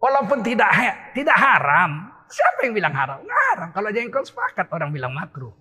Walaupun 0.00 0.40
tidak 0.44 0.68
tidak 1.16 1.36
haram, 1.36 2.12
siapa 2.28 2.68
yang 2.68 2.74
bilang 2.76 2.92
haram? 2.96 3.20
Nggak 3.20 3.42
haram. 3.52 3.68
Kalau 3.76 3.88
jengkol 3.92 4.24
sepakat 4.24 4.66
orang 4.72 4.90
bilang 4.92 5.12
makruh. 5.12 5.52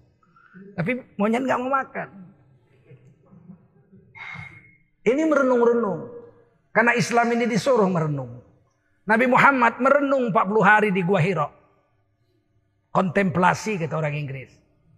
Tapi 0.79 1.03
monyet 1.19 1.43
nggak 1.43 1.59
mau 1.59 1.71
makan. 1.75 2.07
Ini 5.03 5.21
merenung-renung. 5.27 6.23
Karena 6.74 6.98
Islam 6.98 7.30
ini 7.38 7.46
disuruh 7.46 7.86
merenung. 7.86 8.42
Nabi 9.06 9.25
Muhammad 9.30 9.77
merenung 9.77 10.34
40 10.34 10.63
hari 10.65 10.89
di 10.89 11.06
Gua 11.06 11.22
Hiro. 11.22 11.48
Kontemplasi 12.89 13.77
kata 13.77 13.94
orang 13.94 14.18
Inggris. 14.18 14.50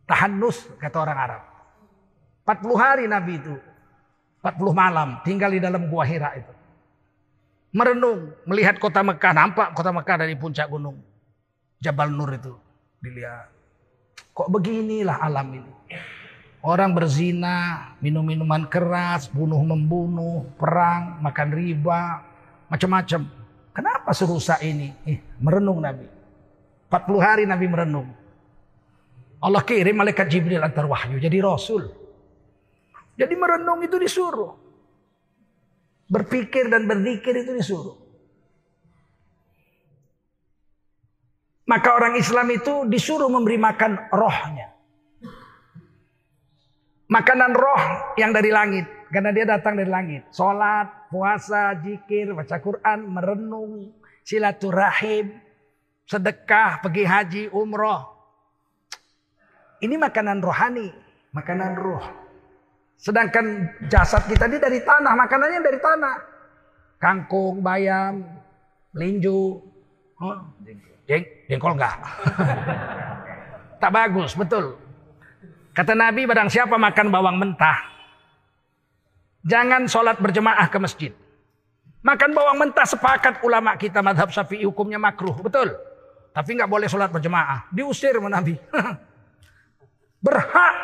Tahannus 0.08 0.72
kata 0.80 0.98
orang 1.04 1.18
Arab. 1.20 1.44
40 2.48 2.80
hari 2.80 3.06
Nabi 3.12 3.44
itu. 3.44 3.56
40 4.40 4.56
malam 4.72 5.20
tinggal 5.28 5.52
di 5.52 5.60
dalam 5.60 5.92
Gua 5.92 6.08
Hira 6.08 6.32
itu. 6.40 6.54
Merenung, 7.76 8.32
melihat 8.48 8.80
kota 8.80 9.04
Mekah, 9.04 9.36
nampak 9.36 9.76
kota 9.76 9.92
Mekah 9.92 10.24
dari 10.24 10.40
puncak 10.40 10.72
gunung. 10.72 10.96
Jabal 11.84 12.08
Nur 12.08 12.32
itu 12.32 12.56
dilihat. 13.04 13.52
Kok 14.32 14.48
beginilah 14.48 15.20
alam 15.20 15.48
ini. 15.60 15.74
Orang 16.66 16.98
berzina, 16.98 17.94
minum 18.02 18.26
minuman 18.26 18.66
keras, 18.66 19.30
bunuh 19.30 19.62
membunuh, 19.62 20.50
perang, 20.58 21.22
makan 21.22 21.54
riba, 21.54 22.26
macam-macam. 22.74 23.22
Kenapa 23.70 24.10
serusak 24.18 24.66
ini? 24.66 24.90
Eh, 25.06 25.22
merenung 25.38 25.78
Nabi. 25.78 26.10
40 26.90 27.22
hari 27.22 27.46
Nabi 27.46 27.66
merenung. 27.70 28.10
Allah 29.46 29.62
kirim 29.62 29.94
malaikat 29.94 30.26
Jibril 30.26 30.58
antar 30.58 30.90
wahyu 30.90 31.22
jadi 31.22 31.38
rasul. 31.38 31.86
Jadi 33.14 33.34
merenung 33.38 33.86
itu 33.86 34.02
disuruh. 34.02 34.58
Berpikir 36.10 36.66
dan 36.74 36.90
berzikir 36.90 37.46
itu 37.46 37.54
disuruh. 37.54 37.98
Maka 41.70 41.94
orang 41.94 42.18
Islam 42.18 42.50
itu 42.50 42.90
disuruh 42.90 43.30
memberi 43.30 43.62
makan 43.62 44.10
rohnya. 44.10 44.75
Makanan 47.06 47.54
roh 47.54 47.82
yang 48.18 48.34
dari 48.34 48.50
langit. 48.50 48.86
Karena 49.14 49.30
dia 49.30 49.46
datang 49.46 49.78
dari 49.78 49.88
langit. 49.88 50.26
Sholat, 50.34 51.08
puasa, 51.14 51.78
jikir, 51.78 52.34
baca 52.34 52.58
Quran, 52.58 53.00
merenung, 53.06 53.94
silaturahim, 54.26 55.38
sedekah, 56.10 56.82
pergi 56.82 57.04
haji, 57.06 57.44
umroh. 57.54 58.12
Ini 59.80 59.96
makanan 60.02 60.42
rohani, 60.42 60.90
makanan 61.32 61.74
roh. 61.78 62.06
Sedangkan 62.98 63.70
jasad 63.86 64.26
kita 64.26 64.50
ini 64.50 64.58
dari 64.58 64.80
tanah, 64.82 65.14
makanannya 65.14 65.62
dari 65.62 65.80
tanah. 65.80 66.16
Kangkung, 66.98 67.62
bayam, 67.62 68.24
linju, 68.98 69.62
oh, 70.18 70.38
jeng, 71.06 71.24
jengkol 71.46 71.76
enggak. 71.78 72.02
tak 73.84 73.92
bagus, 73.94 74.34
betul. 74.34 74.85
Kata 75.76 75.92
Nabi 75.92 76.24
barang 76.24 76.48
siapa 76.48 76.80
makan 76.80 77.12
bawang 77.12 77.36
mentah. 77.36 77.76
Jangan 79.44 79.92
sholat 79.92 80.24
berjemaah 80.24 80.72
ke 80.72 80.80
masjid. 80.80 81.12
Makan 82.00 82.32
bawang 82.32 82.58
mentah 82.64 82.88
sepakat 82.88 83.44
ulama 83.44 83.76
kita 83.76 84.00
madhab 84.00 84.32
syafi'i 84.32 84.64
hukumnya 84.64 84.96
makruh. 84.96 85.36
Betul. 85.36 85.76
Tapi 86.32 86.50
nggak 86.56 86.72
boleh 86.72 86.88
sholat 86.88 87.12
berjemaah. 87.12 87.68
Diusir 87.76 88.16
sama 88.16 88.32
Nabi. 88.32 88.56
Berhak 90.26 90.76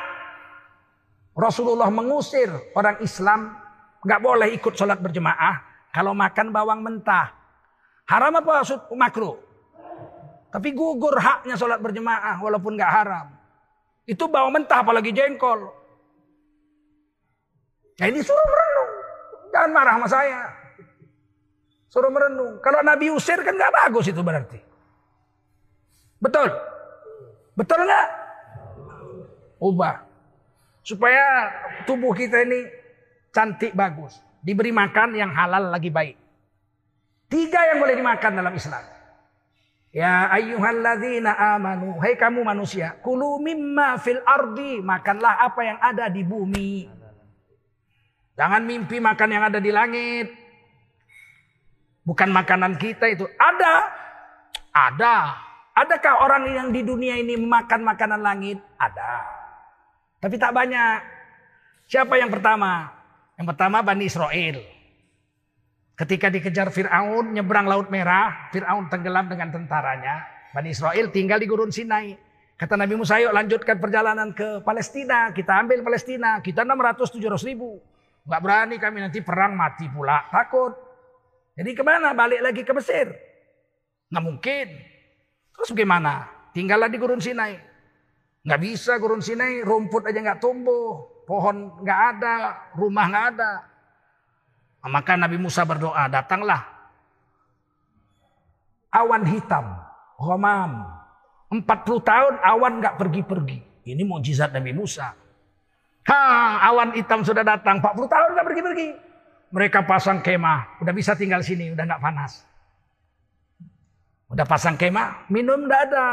Rasulullah 1.39 1.87
mengusir 1.87 2.51
orang 2.75 2.99
Islam 2.99 3.55
nggak 4.03 4.19
boleh 4.19 4.51
ikut 4.59 4.75
sholat 4.75 4.99
berjemaah 4.99 5.87
kalau 5.95 6.11
makan 6.11 6.51
bawang 6.51 6.83
mentah. 6.83 7.31
Haram 8.11 8.43
apa 8.43 8.67
makruh? 8.91 9.39
Tapi 10.51 10.75
gugur 10.75 11.15
haknya 11.15 11.55
sholat 11.55 11.79
berjemaah 11.79 12.43
walaupun 12.43 12.75
nggak 12.75 12.91
haram. 12.91 13.40
Itu 14.05 14.27
bawang 14.27 14.57
mentah 14.57 14.81
apalagi 14.81 15.13
jengkol. 15.13 15.69
Nah 18.01 18.07
ini 18.09 18.19
suruh 18.25 18.47
merenung. 18.47 18.91
Jangan 19.51 19.71
marah 19.75 19.93
sama 19.99 20.07
saya. 20.09 20.41
Suruh 21.91 22.09
merenung. 22.09 22.57
Kalau 22.63 22.81
Nabi 22.81 23.13
usir 23.13 23.37
kan 23.43 23.53
gak 23.53 23.75
bagus 23.85 24.09
itu 24.09 24.21
berarti. 24.23 24.59
Betul? 26.21 26.49
Betul 27.57 27.79
nggak? 27.83 28.07
Ubah. 29.61 29.95
Supaya 30.81 31.49
tubuh 31.85 32.13
kita 32.17 32.41
ini 32.45 32.65
cantik 33.29 33.73
bagus. 33.77 34.17
Diberi 34.41 34.73
makan 34.73 35.13
yang 35.13 35.29
halal 35.33 35.69
lagi 35.69 35.93
baik. 35.93 36.17
Tiga 37.29 37.69
yang 37.69 37.77
boleh 37.77 37.93
dimakan 37.93 38.31
dalam 38.41 38.53
Islam. 38.53 38.81
Ya 39.91 40.31
ayyuhalladzina 40.31 41.35
amanu. 41.55 41.99
Hai 41.99 42.15
kamu 42.15 42.47
manusia. 42.47 42.95
Kulu 43.03 43.43
mimma 43.43 43.99
fil 43.99 44.23
ardi. 44.23 44.79
Makanlah 44.79 45.43
apa 45.43 45.61
yang 45.67 45.79
ada 45.83 46.07
di 46.07 46.23
bumi. 46.23 46.87
Jangan 48.39 48.63
mimpi 48.63 49.03
makan 49.03 49.29
yang 49.35 49.43
ada 49.51 49.59
di 49.59 49.67
langit. 49.67 50.31
Bukan 52.07 52.31
makanan 52.31 52.79
kita 52.79 53.11
itu. 53.11 53.27
Ada. 53.35 53.73
Ada. 54.71 55.15
Adakah 55.75 56.23
orang 56.23 56.43
yang 56.51 56.67
di 56.71 56.81
dunia 56.87 57.19
ini 57.19 57.35
makan 57.35 57.83
makanan 57.83 58.23
langit? 58.23 58.63
Ada. 58.79 59.27
Tapi 60.23 60.35
tak 60.39 60.55
banyak. 60.55 60.99
Siapa 61.91 62.15
yang 62.15 62.31
pertama? 62.31 62.87
Yang 63.35 63.47
pertama 63.51 63.83
Bani 63.83 64.07
Israel. 64.07 64.80
Ketika 66.01 66.33
dikejar 66.33 66.73
Fir'aun, 66.73 67.29
nyebrang 67.29 67.69
Laut 67.69 67.93
Merah, 67.93 68.49
Fir'aun 68.49 68.89
tenggelam 68.89 69.29
dengan 69.29 69.53
tentaranya. 69.53 70.25
Bani 70.49 70.73
Israel 70.73 71.13
tinggal 71.13 71.37
di 71.37 71.45
gurun 71.45 71.69
Sinai. 71.69 72.17
Kata 72.57 72.73
Nabi 72.73 72.97
Musa, 72.97 73.21
ayo 73.21 73.29
lanjutkan 73.29 73.77
perjalanan 73.77 74.33
ke 74.33 74.65
Palestina. 74.65 75.29
Kita 75.29 75.61
ambil 75.61 75.85
Palestina. 75.85 76.41
Kita 76.41 76.65
600-700 76.65 77.45
ribu. 77.45 77.77
Gak 78.25 78.41
berani 78.41 78.81
kami 78.81 78.97
nanti 79.05 79.21
perang 79.21 79.53
mati 79.53 79.85
pula. 79.93 80.25
Takut. 80.33 80.73
Jadi 81.53 81.69
ke 81.77 81.85
mana? 81.85 82.17
Balik 82.17 82.49
lagi 82.49 82.65
ke 82.65 82.73
Mesir. 82.73 83.13
Nggak 84.09 84.25
mungkin. 84.25 84.67
Terus 85.53 85.69
gimana? 85.77 86.25
Tinggallah 86.49 86.89
di 86.89 86.97
Gurun 86.97 87.21
Sinai. 87.21 87.61
Nggak 88.41 88.61
bisa 88.61 88.97
Gurun 88.97 89.21
Sinai. 89.21 89.61
Rumput 89.61 90.09
aja 90.09 90.17
nggak 90.17 90.41
tumbuh. 90.41 91.21
Pohon 91.29 91.77
nggak 91.85 92.01
ada. 92.17 92.35
Rumah 92.73 93.05
nggak 93.05 93.25
ada. 93.37 93.51
Maka 94.85 95.13
Nabi 95.17 95.37
Musa 95.37 95.61
berdoa. 95.65 96.09
Datanglah. 96.09 96.65
Awan 98.91 99.23
hitam. 99.29 99.65
Ghamam 100.21 101.01
40 101.51 101.67
tahun 101.99 102.33
awan 102.39 102.79
nggak 102.79 102.95
pergi-pergi. 102.95 103.59
Ini 103.83 104.07
mujizat 104.07 104.55
Nabi 104.55 104.71
Musa. 104.71 105.11
Ha, 106.07 106.21
awan 106.71 106.95
hitam 106.95 107.27
sudah 107.27 107.43
datang. 107.43 107.83
40 107.83 108.07
tahun 108.07 108.29
nggak 108.39 108.47
pergi-pergi. 108.47 108.89
Mereka 109.51 109.83
pasang 109.83 110.23
kemah. 110.23 110.79
Udah 110.79 110.95
bisa 110.95 111.11
tinggal 111.19 111.43
sini. 111.43 111.75
Udah 111.75 111.83
nggak 111.83 111.99
panas. 111.99 112.47
Udah 114.31 114.47
pasang 114.47 114.79
kemah. 114.79 115.27
Minum 115.27 115.67
nggak 115.67 115.81
ada. 115.91 116.07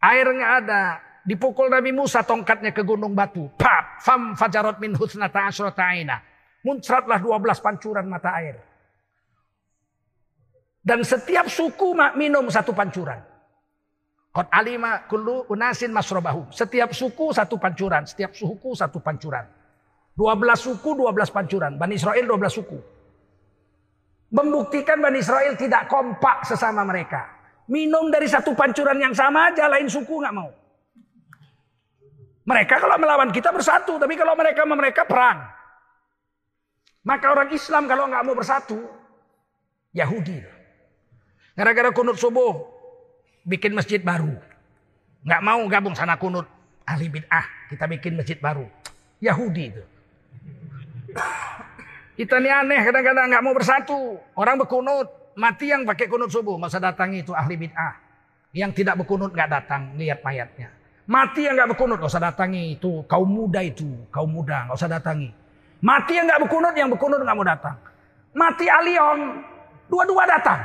Air 0.00 0.26
nggak 0.32 0.52
ada. 0.64 0.82
Dipukul 1.28 1.68
Nabi 1.68 1.92
Musa 1.92 2.24
tongkatnya 2.24 2.72
ke 2.72 2.80
gunung 2.80 3.12
batu. 3.12 3.52
Pap. 3.60 4.00
Fam 4.00 4.32
fajarot 4.32 4.80
min 4.80 4.96
husnata 4.96 5.44
asrota. 5.52 5.92
Muncratlah 6.66 7.22
12 7.22 7.62
pancuran 7.62 8.10
mata 8.10 8.34
air. 8.42 8.58
Dan 10.82 11.06
setiap 11.06 11.46
suku 11.46 11.94
minum 12.18 12.50
satu 12.50 12.74
pancuran. 12.74 13.22
Qad 14.34 14.46
alima 14.50 15.06
kullu 15.06 15.46
unasin 15.46 15.94
masrobahu. 15.94 16.50
Setiap 16.50 16.90
suku 16.90 17.30
satu 17.30 17.54
pancuran, 17.58 18.02
setiap 18.02 18.34
suku 18.34 18.74
satu 18.74 18.98
pancuran. 18.98 19.46
12 20.18 20.26
suku, 20.58 20.90
12 20.98 21.30
pancuran. 21.30 21.72
Bani 21.78 21.94
Israel 21.94 22.24
12 22.26 22.58
suku. 22.58 22.78
Membuktikan 24.34 24.98
Bani 24.98 25.22
Israel 25.22 25.54
tidak 25.54 25.86
kompak 25.86 26.42
sesama 26.44 26.82
mereka. 26.82 27.30
Minum 27.70 28.10
dari 28.10 28.26
satu 28.26 28.54
pancuran 28.58 28.98
yang 28.98 29.14
sama 29.14 29.54
aja, 29.54 29.70
lain 29.70 29.86
suku 29.86 30.18
nggak 30.18 30.34
mau. 30.34 30.50
Mereka 32.46 32.74
kalau 32.78 32.96
melawan 32.98 33.34
kita 33.34 33.50
bersatu, 33.50 33.98
tapi 33.98 34.14
kalau 34.14 34.38
mereka 34.38 34.62
mereka 34.62 35.02
perang. 35.02 35.55
Maka 37.06 37.26
orang 37.30 37.54
Islam 37.54 37.86
kalau 37.86 38.10
nggak 38.10 38.24
mau 38.26 38.34
bersatu, 38.34 38.82
Yahudi. 39.94 40.42
Gara-gara 41.54 41.94
kunut 41.94 42.18
subuh, 42.18 42.66
bikin 43.46 43.78
masjid 43.78 44.02
baru. 44.02 44.34
Nggak 45.22 45.42
mau 45.42 45.62
gabung 45.70 45.94
sana 45.94 46.18
kunut. 46.18 46.50
Ahli 46.86 47.06
bid'ah. 47.10 47.70
Kita 47.70 47.86
bikin 47.86 48.18
masjid 48.18 48.38
baru. 48.38 48.66
Yahudi 49.22 49.64
itu. 49.70 49.82
Kita 52.14 52.38
ini 52.38 52.50
aneh 52.50 52.80
kadang-kadang 52.82 53.26
nggak 53.30 53.42
mau 53.42 53.54
bersatu. 53.54 54.18
Orang 54.34 54.58
berkunut. 54.62 55.34
Mati 55.38 55.70
yang 55.70 55.82
pakai 55.82 56.06
kunut 56.06 56.30
subuh. 56.30 56.54
Masa 56.58 56.78
datangi 56.78 57.26
itu 57.26 57.34
ahli 57.34 57.58
bid'ah. 57.58 57.94
Yang 58.54 58.82
tidak 58.82 59.02
berkunut 59.02 59.34
nggak 59.34 59.50
datang. 59.50 59.98
Lihat 59.98 60.22
mayatnya. 60.22 60.70
Mati 61.10 61.46
yang 61.46 61.58
nggak 61.58 61.74
berkunut 61.74 61.98
nggak 61.98 62.10
usah 62.10 62.22
datangi 62.22 62.78
itu 62.78 63.02
kaum 63.10 63.30
muda 63.30 63.62
itu 63.62 64.06
kaum 64.14 64.30
muda 64.30 64.70
nggak 64.70 64.78
usah 64.78 64.90
datangi. 64.90 65.45
Mati 65.86 66.18
yang 66.18 66.26
nggak 66.26 66.42
berkunut 66.42 66.74
yang 66.74 66.90
berkunut 66.90 67.22
nggak 67.22 67.36
mau 67.38 67.46
datang. 67.46 67.78
Mati 68.34 68.66
alion 68.66 69.46
dua-dua 69.86 70.26
datang. 70.26 70.60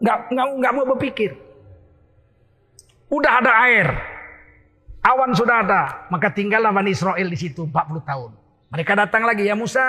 nggak 0.00 0.18
nggak 0.32 0.46
nggak 0.56 0.72
mau 0.72 0.86
berpikir. 0.96 1.36
Udah 3.12 3.44
ada 3.44 3.52
air, 3.68 3.86
awan 5.04 5.36
sudah 5.36 5.66
ada, 5.66 6.08
maka 6.08 6.30
tinggallah 6.32 6.70
Bani 6.72 6.94
Israel 6.94 7.26
di 7.28 7.36
situ 7.36 7.66
40 7.68 8.00
tahun. 8.06 8.30
Mereka 8.70 8.92
datang 8.94 9.26
lagi 9.26 9.44
ya 9.44 9.58
Musa, 9.58 9.82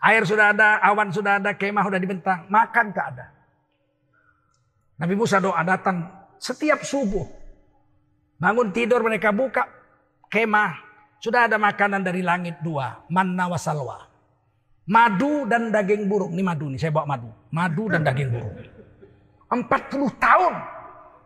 air 0.00 0.24
sudah 0.24 0.50
ada, 0.56 0.80
awan 0.80 1.12
sudah 1.12 1.38
ada, 1.38 1.52
kemah 1.52 1.84
sudah 1.84 2.00
dibentang, 2.00 2.48
makan 2.48 2.90
tak 2.90 3.06
ada. 3.14 3.26
Nabi 4.96 5.14
Musa 5.14 5.38
doa 5.38 5.60
datang 5.60 6.08
setiap 6.40 6.82
subuh. 6.82 7.45
Bangun 8.36 8.68
tidur 8.72 9.00
mereka 9.00 9.32
buka 9.32 9.64
kemah. 10.28 10.84
Sudah 11.16 11.48
ada 11.48 11.56
makanan 11.56 12.04
dari 12.04 12.20
langit 12.20 12.60
dua. 12.60 13.00
Manna 13.08 13.48
wasalwa. 13.48 14.04
Madu 14.86 15.48
dan 15.48 15.72
daging 15.72 16.06
burung. 16.06 16.36
Ini 16.36 16.44
madu 16.44 16.70
nih 16.70 16.78
saya 16.78 16.92
bawa 16.94 17.16
madu. 17.16 17.30
Madu 17.50 17.84
dan 17.90 18.04
daging 18.04 18.30
burung. 18.30 18.54
40 19.46 19.62
tahun 20.18 20.54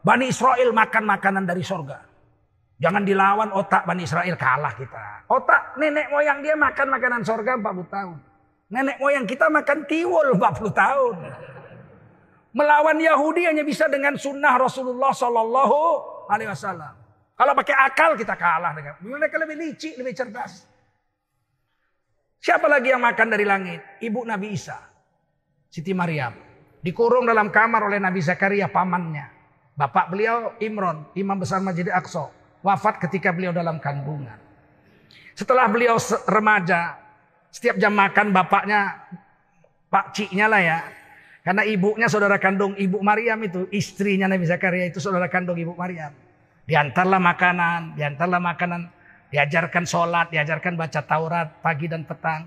Bani 0.01 0.33
Israel 0.33 0.73
makan 0.73 1.05
makanan 1.05 1.45
dari 1.45 1.61
sorga. 1.61 2.01
Jangan 2.81 3.05
dilawan 3.05 3.53
otak 3.53 3.85
Bani 3.85 4.09
Israel 4.09 4.33
kalah 4.41 4.73
kita. 4.73 5.29
Otak 5.29 5.77
nenek 5.77 6.09
moyang 6.09 6.41
dia 6.41 6.57
makan 6.57 6.89
makanan 6.89 7.21
sorga 7.21 7.61
40 7.61 7.85
tahun. 7.93 8.17
Nenek 8.73 8.97
moyang 8.97 9.29
kita 9.29 9.53
makan 9.53 9.85
tiwul 9.85 10.41
40 10.41 10.73
tahun. 10.73 11.15
Melawan 12.57 12.97
Yahudi 12.97 13.45
hanya 13.45 13.61
bisa 13.61 13.87
dengan 13.93 14.17
sunnah 14.17 14.57
Rasulullah 14.57 15.13
Sallallahu 15.13 15.79
Alaihi 16.33 16.49
Wasallam. 16.49 17.00
Kalau 17.41 17.57
pakai 17.57 17.73
akal 17.73 18.21
kita 18.21 18.37
kalah 18.37 18.77
dengan 18.77 19.01
mereka 19.01 19.41
lebih 19.41 19.57
licik, 19.57 19.97
lebih 19.97 20.13
cerdas. 20.13 20.69
Siapa 22.37 22.69
lagi 22.69 22.93
yang 22.93 23.01
makan 23.01 23.33
dari 23.33 23.49
langit? 23.49 23.81
Ibu 24.05 24.29
Nabi 24.29 24.53
Isa, 24.53 24.77
Siti 25.73 25.97
Maryam. 25.97 26.37
Dikurung 26.85 27.25
dalam 27.25 27.49
kamar 27.49 27.89
oleh 27.89 27.97
Nabi 27.97 28.21
Zakaria 28.21 28.69
pamannya. 28.69 29.25
Bapak 29.73 30.13
beliau 30.13 30.53
Imron, 30.61 31.09
imam 31.17 31.41
besar 31.41 31.65
Masjid 31.65 31.89
Aqsa. 31.89 32.29
Wafat 32.61 33.01
ketika 33.09 33.33
beliau 33.33 33.57
dalam 33.57 33.81
kandungan. 33.81 34.37
Setelah 35.33 35.65
beliau 35.73 35.97
remaja, 36.29 37.01
setiap 37.49 37.81
jam 37.81 37.97
makan 37.97 38.37
bapaknya, 38.37 39.01
pak 39.89 40.13
ciknya 40.13 40.45
lah 40.45 40.61
ya. 40.61 40.79
Karena 41.41 41.65
ibunya 41.65 42.05
saudara 42.13 42.37
kandung 42.37 42.77
ibu 42.77 43.01
Maryam 43.01 43.41
itu, 43.41 43.65
istrinya 43.73 44.29
Nabi 44.29 44.45
Zakaria 44.45 44.93
itu 44.93 45.01
saudara 45.01 45.33
kandung 45.33 45.57
ibu 45.57 45.73
Maryam. 45.73 46.13
Diantarlah 46.71 47.19
makanan, 47.19 47.99
diantarlah 47.99 48.39
makanan, 48.39 48.87
diajarkan 49.35 49.83
sholat, 49.83 50.31
diajarkan 50.31 50.79
baca 50.79 51.03
Taurat 51.03 51.59
pagi 51.59 51.91
dan 51.91 52.07
petang. 52.07 52.47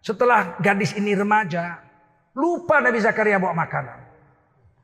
Setelah 0.00 0.56
gadis 0.64 0.96
ini 0.96 1.12
remaja, 1.12 1.84
Lupa 2.32 2.80
Nabi 2.80 3.04
Zakaria 3.04 3.36
bawa 3.36 3.52
makanan. 3.52 3.98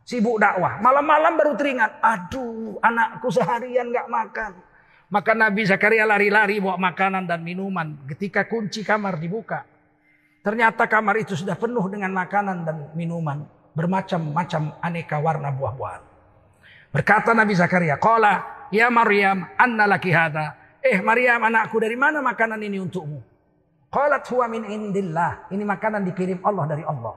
Sibuk 0.05 0.37
dakwah. 0.37 0.77
Malam-malam 0.79 1.41
baru 1.41 1.53
teringat. 1.57 1.99
Aduh 2.05 2.77
anakku 2.85 3.33
seharian 3.33 3.91
gak 3.91 4.07
makan. 4.13 4.53
Maka 5.11 5.33
Nabi 5.35 5.67
Zakaria 5.67 6.07
lari-lari 6.07 6.63
bawa 6.63 6.77
makanan 6.79 7.27
dan 7.27 7.43
minuman. 7.43 7.97
Ketika 8.07 8.47
kunci 8.47 8.87
kamar 8.87 9.19
dibuka. 9.19 9.67
Ternyata 10.41 10.85
kamar 10.87 11.21
itu 11.21 11.33
sudah 11.33 11.59
penuh 11.59 11.85
dengan 11.91 12.13
makanan 12.13 12.59
dan 12.63 12.77
minuman. 12.93 13.45
Bermacam-macam 13.75 14.79
aneka 14.85 15.17
warna 15.19 15.51
buah-buahan. 15.51 16.10
Berkata 16.91 17.31
Nabi 17.35 17.55
Zakaria. 17.55 17.97
Qala 17.97 18.67
ya 18.75 18.91
Maryam 18.91 19.47
anna 19.55 19.87
laki 19.87 20.11
hada. 20.11 20.59
Eh 20.83 20.99
Maryam 20.99 21.39
anakku 21.47 21.79
dari 21.79 21.95
mana 21.95 22.19
makanan 22.19 22.59
ini 22.63 22.83
untukmu? 22.83 23.23
Qalat 23.91 24.27
huwa 24.31 24.47
min 24.51 24.67
indillah. 24.67 25.51
Ini 25.51 25.63
makanan 25.67 26.07
dikirim 26.07 26.43
Allah 26.43 26.65
dari 26.67 26.83
Allah. 26.87 27.15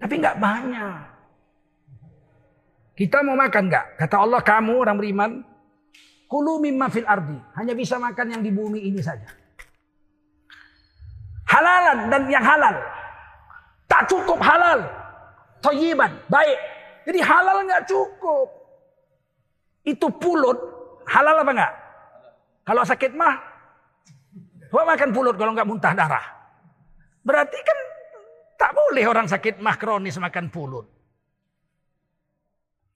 Tapi 0.00 0.14
nggak 0.18 0.36
banyak. 0.40 1.00
Kita 2.92 3.24
mau 3.24 3.36
makan 3.36 3.72
nggak? 3.72 3.86
Kata 4.04 4.16
Allah 4.20 4.40
kamu 4.44 4.72
orang 4.76 4.96
beriman. 5.00 5.30
Kulu 6.28 6.60
mimma 6.64 6.88
fil 6.88 7.08
ardi. 7.08 7.36
Hanya 7.56 7.76
bisa 7.76 8.00
makan 8.00 8.36
yang 8.36 8.42
di 8.44 8.52
bumi 8.52 8.88
ini 8.88 9.00
saja. 9.04 9.28
Halalan 11.48 12.08
dan 12.08 12.22
yang 12.32 12.44
halal. 12.44 12.76
Tak 13.84 14.08
cukup 14.08 14.40
halal. 14.40 14.80
Toyiban. 15.60 16.08
Baik. 16.32 16.56
Jadi 17.02 17.18
halal 17.20 17.66
nggak 17.66 17.84
cukup. 17.88 18.48
Itu 19.82 20.06
pulut. 20.14 20.58
Halal 21.06 21.42
apa 21.42 21.52
nggak? 21.52 21.72
Kalau 22.62 22.82
sakit 22.86 23.12
mah. 23.18 23.34
Gua 24.72 24.88
makan 24.88 25.10
pulut 25.12 25.36
kalau 25.36 25.52
nggak 25.52 25.68
muntah 25.68 25.92
darah. 25.92 26.24
Berarti 27.22 27.58
kan 27.60 27.78
Tak 28.62 28.78
boleh 28.78 29.04
orang 29.10 29.26
sakit 29.26 29.58
mah 29.58 29.74
kronis 29.74 30.22
makan 30.22 30.46
pulut. 30.46 30.86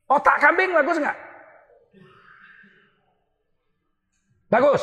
Otak 0.07 0.39
kambing 0.39 0.71
bagus 0.71 1.03
nggak? 1.03 1.17
Bagus. 4.47 4.83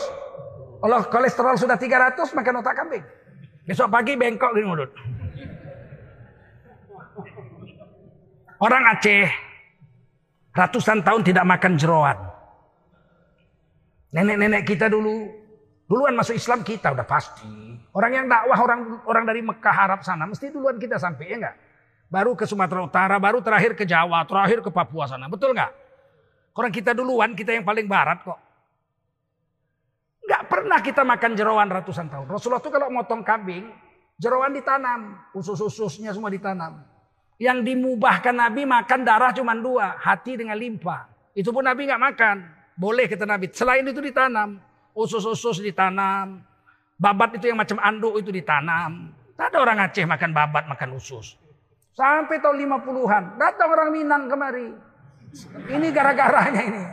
Kalau 0.83 0.99
kolesterol 1.07 1.55
sudah 1.55 1.79
300 1.79 2.35
makan 2.35 2.59
otak 2.59 2.75
kambing. 2.75 2.99
Besok 3.63 3.87
pagi 3.87 4.19
bengkok 4.19 4.51
di 4.51 4.67
mulut. 4.67 4.91
Orang 8.63 8.87
Aceh 8.87 9.27
ratusan 10.55 11.03
tahun 11.03 11.27
tidak 11.27 11.43
makan 11.43 11.75
jeroan. 11.75 12.15
Nenek-nenek 14.15 14.63
kita 14.63 14.87
dulu 14.87 15.43
Duluan 15.83 16.15
masuk 16.15 16.33
Islam 16.39 16.63
kita 16.63 16.95
udah 16.95 17.03
pasti. 17.03 17.45
Orang 17.93 18.11
yang 18.15 18.25
dakwah 18.25 18.57
orang 18.57 18.81
orang 19.05 19.23
dari 19.27 19.43
Mekah 19.43 19.75
Arab 19.75 20.01
sana 20.01 20.23
mesti 20.25 20.49
duluan 20.49 20.79
kita 20.79 20.97
sampai 20.97 21.25
ya 21.29 21.35
enggak? 21.37 21.55
Baru 22.07 22.33
ke 22.33 22.49
Sumatera 22.49 22.81
Utara, 22.81 23.21
baru 23.21 23.45
terakhir 23.45 23.77
ke 23.77 23.85
Jawa, 23.85 24.25
terakhir 24.25 24.65
ke 24.65 24.71
Papua 24.71 25.05
sana. 25.05 25.27
Betul 25.27 25.53
enggak? 25.53 25.69
Orang 26.57 26.71
kita 26.73 26.97
duluan, 26.97 27.37
kita 27.37 27.53
yang 27.53 27.61
paling 27.61 27.85
barat 27.85 28.25
kok. 28.25 28.39
Enggak 30.23 30.41
pernah 30.47 30.79
kita 30.79 31.01
makan 31.03 31.31
jerawan 31.35 31.69
ratusan 31.69 32.07
tahun. 32.07 32.25
Rasulullah 32.31 32.63
itu 32.63 32.71
kalau 32.71 32.87
motong 32.89 33.21
kambing, 33.21 33.67
jerawan 34.17 34.55
ditanam. 34.55 35.19
Usus-ususnya 35.35 36.15
semua 36.15 36.31
ditanam. 36.31 36.92
Yang 37.41 37.73
dimubahkan 37.73 38.35
Nabi 38.35 38.63
makan 38.63 38.99
darah 39.03 39.31
cuma 39.33 39.57
dua. 39.57 39.97
Hati 39.97 40.37
dengan 40.37 40.57
limpa. 40.57 41.09
Itu 41.33 41.49
pun 41.49 41.65
Nabi 41.65 41.89
nggak 41.89 42.01
makan. 42.01 42.35
Boleh 42.77 43.09
kita 43.09 43.25
Nabi. 43.25 43.49
Selain 43.53 43.85
itu 43.85 43.99
ditanam. 43.99 44.61
Usus-usus 44.93 45.61
ditanam. 45.61 46.41
Babat 46.97 47.35
itu 47.41 47.49
yang 47.49 47.57
macam 47.57 47.81
anduk 47.81 48.21
itu 48.21 48.29
ditanam. 48.29 49.11
Tak 49.33 49.49
ada 49.49 49.57
orang 49.65 49.77
Aceh 49.89 50.05
makan 50.05 50.31
babat, 50.31 50.69
makan 50.69 50.89
usus. 50.93 51.35
Sampai 51.93 52.37
tahun 52.37 52.69
50-an. 52.69 53.23
Datang 53.37 53.69
orang 53.69 53.89
Minang 53.89 54.29
kemari. 54.29 54.69
Ini 55.69 55.87
gara-garanya 55.89 56.61
ini. 56.61 56.83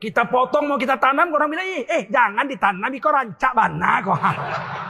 Kita 0.00 0.28
potong 0.28 0.68
mau 0.68 0.76
kita 0.76 1.00
tanam, 1.00 1.32
orang 1.32 1.48
bilang, 1.48 1.64
eh 1.64 2.04
jangan 2.12 2.44
ditanam, 2.44 2.92
kok 2.92 3.12
rancak 3.12 3.52
bana 3.56 3.92
kok. 4.04 4.20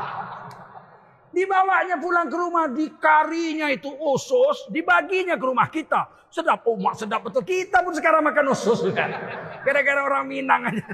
Dibawanya 1.34 1.98
pulang 1.98 2.30
ke 2.30 2.36
rumah, 2.38 2.70
dikarinya 2.70 3.66
itu 3.74 3.90
usus, 3.90 4.70
dibaginya 4.70 5.34
ke 5.34 5.42
rumah 5.42 5.66
kita. 5.66 6.30
Sedap, 6.30 6.62
umat 6.70 6.94
sedap 6.94 7.26
betul. 7.26 7.42
Kita 7.42 7.82
pun 7.82 7.90
sekarang 7.90 8.22
makan 8.22 8.54
usus. 8.54 8.86
Gara-gara 9.66 10.00
orang 10.06 10.30
Minang 10.30 10.70
aja. 10.70 10.86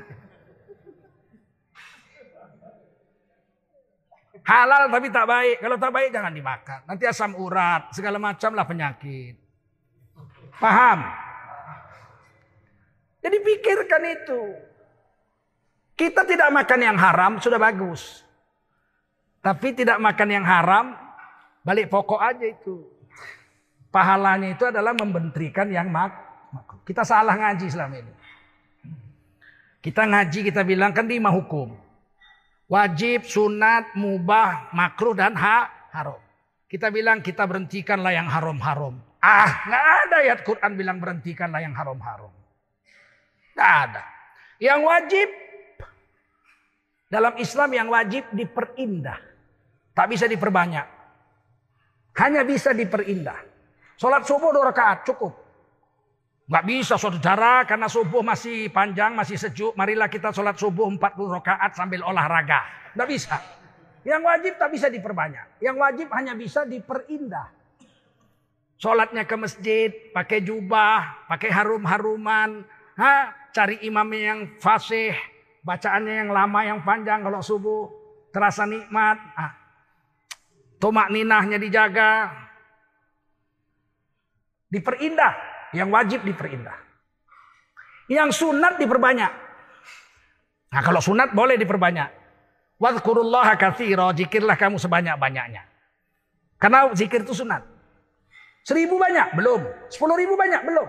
Halal 4.41 4.89
tapi 4.89 5.09
tak 5.13 5.27
baik. 5.29 5.57
Kalau 5.61 5.77
tak 5.77 5.93
baik 5.93 6.09
jangan 6.09 6.33
dimakan. 6.33 6.81
Nanti 6.89 7.05
asam 7.05 7.37
urat, 7.37 7.93
segala 7.93 8.17
macam 8.17 8.51
lah 8.57 8.65
penyakit. 8.65 9.37
Paham? 10.57 10.99
Jadi 13.21 13.37
pikirkan 13.45 14.03
itu. 14.09 14.43
Kita 15.93 16.25
tidak 16.25 16.49
makan 16.49 16.81
yang 16.81 16.97
haram 16.97 17.37
sudah 17.37 17.61
bagus. 17.61 18.25
Tapi 19.41 19.73
tidak 19.73 19.97
makan 19.97 20.29
yang 20.29 20.45
haram, 20.45 20.93
balik 21.65 21.89
pokok 21.89 22.21
aja 22.21 22.45
itu. 22.45 22.85
Pahalanya 23.89 24.53
itu 24.53 24.69
adalah 24.69 24.95
membentrikan 24.95 25.67
yang 25.73 25.89
mak. 25.89 26.13
Kita 26.85 27.03
salah 27.03 27.35
ngaji 27.35 27.67
selama 27.67 27.97
ini. 27.99 28.13
Kita 29.81 30.05
ngaji 30.05 30.53
kita 30.53 30.61
bilang 30.63 30.93
kan 30.93 31.09
lima 31.09 31.33
hukum. 31.33 31.73
Wajib, 32.71 33.27
sunat, 33.27 33.99
mubah, 33.99 34.71
makruh 34.77 35.17
dan 35.17 35.35
ha, 35.35 35.67
haram. 35.91 36.21
Kita 36.71 36.93
bilang 36.95 37.19
kita 37.19 37.49
berhentikanlah 37.49 38.15
yang 38.15 38.31
haram-haram. 38.31 38.95
Ah, 39.19 39.67
nggak 39.67 39.85
ada 40.07 40.17
ayat 40.23 40.39
Quran 40.47 40.73
bilang 40.79 41.03
berhentikanlah 41.03 41.59
yang 41.65 41.75
haram-haram. 41.75 42.31
Nggak 43.59 43.73
ada. 43.91 44.05
Yang 44.63 44.81
wajib 44.87 45.29
dalam 47.11 47.35
Islam 47.43 47.71
yang 47.75 47.89
wajib 47.91 48.23
diperindah. 48.31 49.30
Tak 49.95 50.07
bisa 50.07 50.25
diperbanyak. 50.31 50.87
Hanya 52.19 52.43
bisa 52.43 52.75
diperindah. 52.75 53.39
Sholat 54.01 54.25
subuh 54.25 54.51
dua 54.55 54.73
rakaat 54.73 55.05
cukup. 55.07 55.33
Gak 56.51 56.67
bisa 56.67 56.99
saudara 56.99 57.63
karena 57.63 57.87
subuh 57.87 58.27
masih 58.27 58.75
panjang, 58.75 59.15
masih 59.15 59.39
sejuk. 59.39 59.71
Marilah 59.79 60.11
kita 60.11 60.35
sholat 60.35 60.59
subuh 60.59 60.91
40 60.91 61.39
rakaat 61.39 61.79
sambil 61.79 62.03
olahraga. 62.03 62.67
Gak 62.99 63.07
bisa. 63.07 63.39
Yang 64.03 64.23
wajib 64.27 64.53
tak 64.59 64.71
bisa 64.75 64.91
diperbanyak. 64.91 65.63
Yang 65.63 65.77
wajib 65.79 66.07
hanya 66.11 66.35
bisa 66.35 66.67
diperindah. 66.67 67.55
Sholatnya 68.83 69.29
ke 69.31 69.37
masjid, 69.39 69.91
pakai 70.11 70.43
jubah, 70.43 71.29
pakai 71.31 71.55
harum-haruman. 71.55 72.67
Ha? 72.99 73.15
Cari 73.55 73.87
imamnya 73.87 74.35
yang 74.35 74.41
fasih, 74.59 75.15
bacaannya 75.63 76.27
yang 76.27 76.31
lama, 76.35 76.61
yang 76.67 76.81
panjang 76.83 77.23
kalau 77.23 77.39
subuh. 77.45 77.87
Terasa 78.35 78.67
nikmat. 78.67 79.23
Ah, 79.39 79.60
Tomak 80.81 81.13
ninahnya 81.13 81.61
dijaga. 81.61 82.33
Diperindah. 84.73 85.35
Yang 85.77 85.89
wajib 85.93 86.21
diperindah. 86.25 86.79
Yang 88.09 88.43
sunat 88.43 88.81
diperbanyak. 88.81 89.33
Nah 90.73 90.81
kalau 90.83 90.99
sunat 90.99 91.37
boleh 91.37 91.61
diperbanyak. 91.61 92.09
Wadkurullaha 92.81 93.55
kathira. 93.61 94.11
Jikirlah 94.17 94.57
kamu 94.57 94.81
sebanyak-banyaknya. 94.81 95.63
Karena 96.57 96.89
zikir 96.97 97.23
itu 97.23 97.37
sunat. 97.37 97.61
Seribu 98.65 98.97
banyak? 98.97 99.37
Belum. 99.37 99.61
Sepuluh 99.93 100.17
ribu 100.17 100.35
banyak? 100.37 100.65
Belum. 100.65 100.89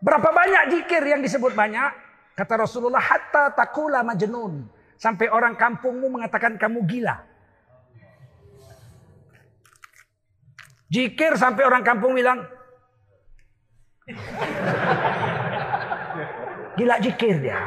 Berapa 0.00 0.32
banyak 0.32 0.62
zikir 0.72 1.04
yang 1.04 1.20
disebut 1.20 1.52
banyak? 1.52 1.92
Kata 2.36 2.64
Rasulullah, 2.64 3.04
hatta 3.04 3.52
takula 3.52 4.00
majnun. 4.00 4.64
Sampai 4.96 5.28
orang 5.28 5.56
kampungmu 5.56 6.08
mengatakan 6.08 6.56
kamu 6.56 6.84
gila. 6.88 7.29
Jikir 10.90 11.38
sampai 11.38 11.62
orang 11.62 11.86
kampung 11.86 12.18
bilang, 12.18 12.42
gila 16.74 16.96
jikir 16.98 17.38
dia. 17.38 17.62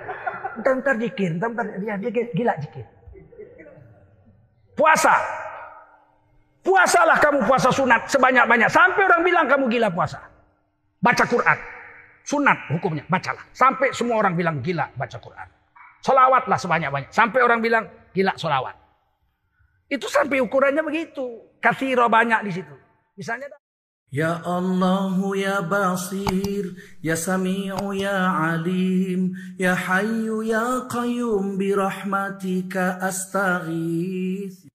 Entar-entar 0.58 0.94
jikir, 0.98 1.38
entar-entar 1.38 1.66
dia, 1.78 1.94
dia 1.98 2.10
gila 2.34 2.54
jikir. 2.58 2.82
Puasa. 4.74 5.14
Puasalah 6.64 7.20
kamu 7.20 7.46
puasa 7.46 7.70
sunat 7.70 8.10
sebanyak-banyak. 8.10 8.72
Sampai 8.72 9.06
orang 9.06 9.22
bilang 9.22 9.46
kamu 9.46 9.70
gila 9.70 9.88
puasa. 9.94 10.18
Baca 10.98 11.24
Quran. 11.28 11.58
Sunat 12.24 12.58
hukumnya, 12.72 13.04
bacalah. 13.06 13.44
Sampai 13.52 13.92
semua 13.92 14.18
orang 14.18 14.34
bilang 14.34 14.64
gila 14.64 14.88
baca 14.96 15.18
Quran. 15.20 15.48
Solawatlah 16.00 16.58
sebanyak-banyak. 16.58 17.10
Sampai 17.12 17.44
orang 17.44 17.60
bilang 17.60 17.84
gila 18.16 18.32
solawat. 18.34 18.83
Itu 19.88 20.08
sampai 20.08 20.40
ukurannya 20.40 20.80
begitu. 20.80 21.44
Kathiro 21.60 22.08
banyak 22.08 22.40
di 22.48 22.52
situ. 22.60 22.74
Misalnya 23.14 23.48
Ya 24.14 24.38
Allah 24.46 25.18
ya 25.34 25.58
Basir 25.58 26.78
Ya 27.02 27.18
Sami'u 27.18 27.90
ya 27.98 28.30
Alim 28.54 29.34
Ya 29.58 29.74
Hayyu 29.74 30.46
ya 30.46 30.86
Qayyum 30.86 31.58
Birahmatika 31.58 33.02
astaghith 33.02 34.70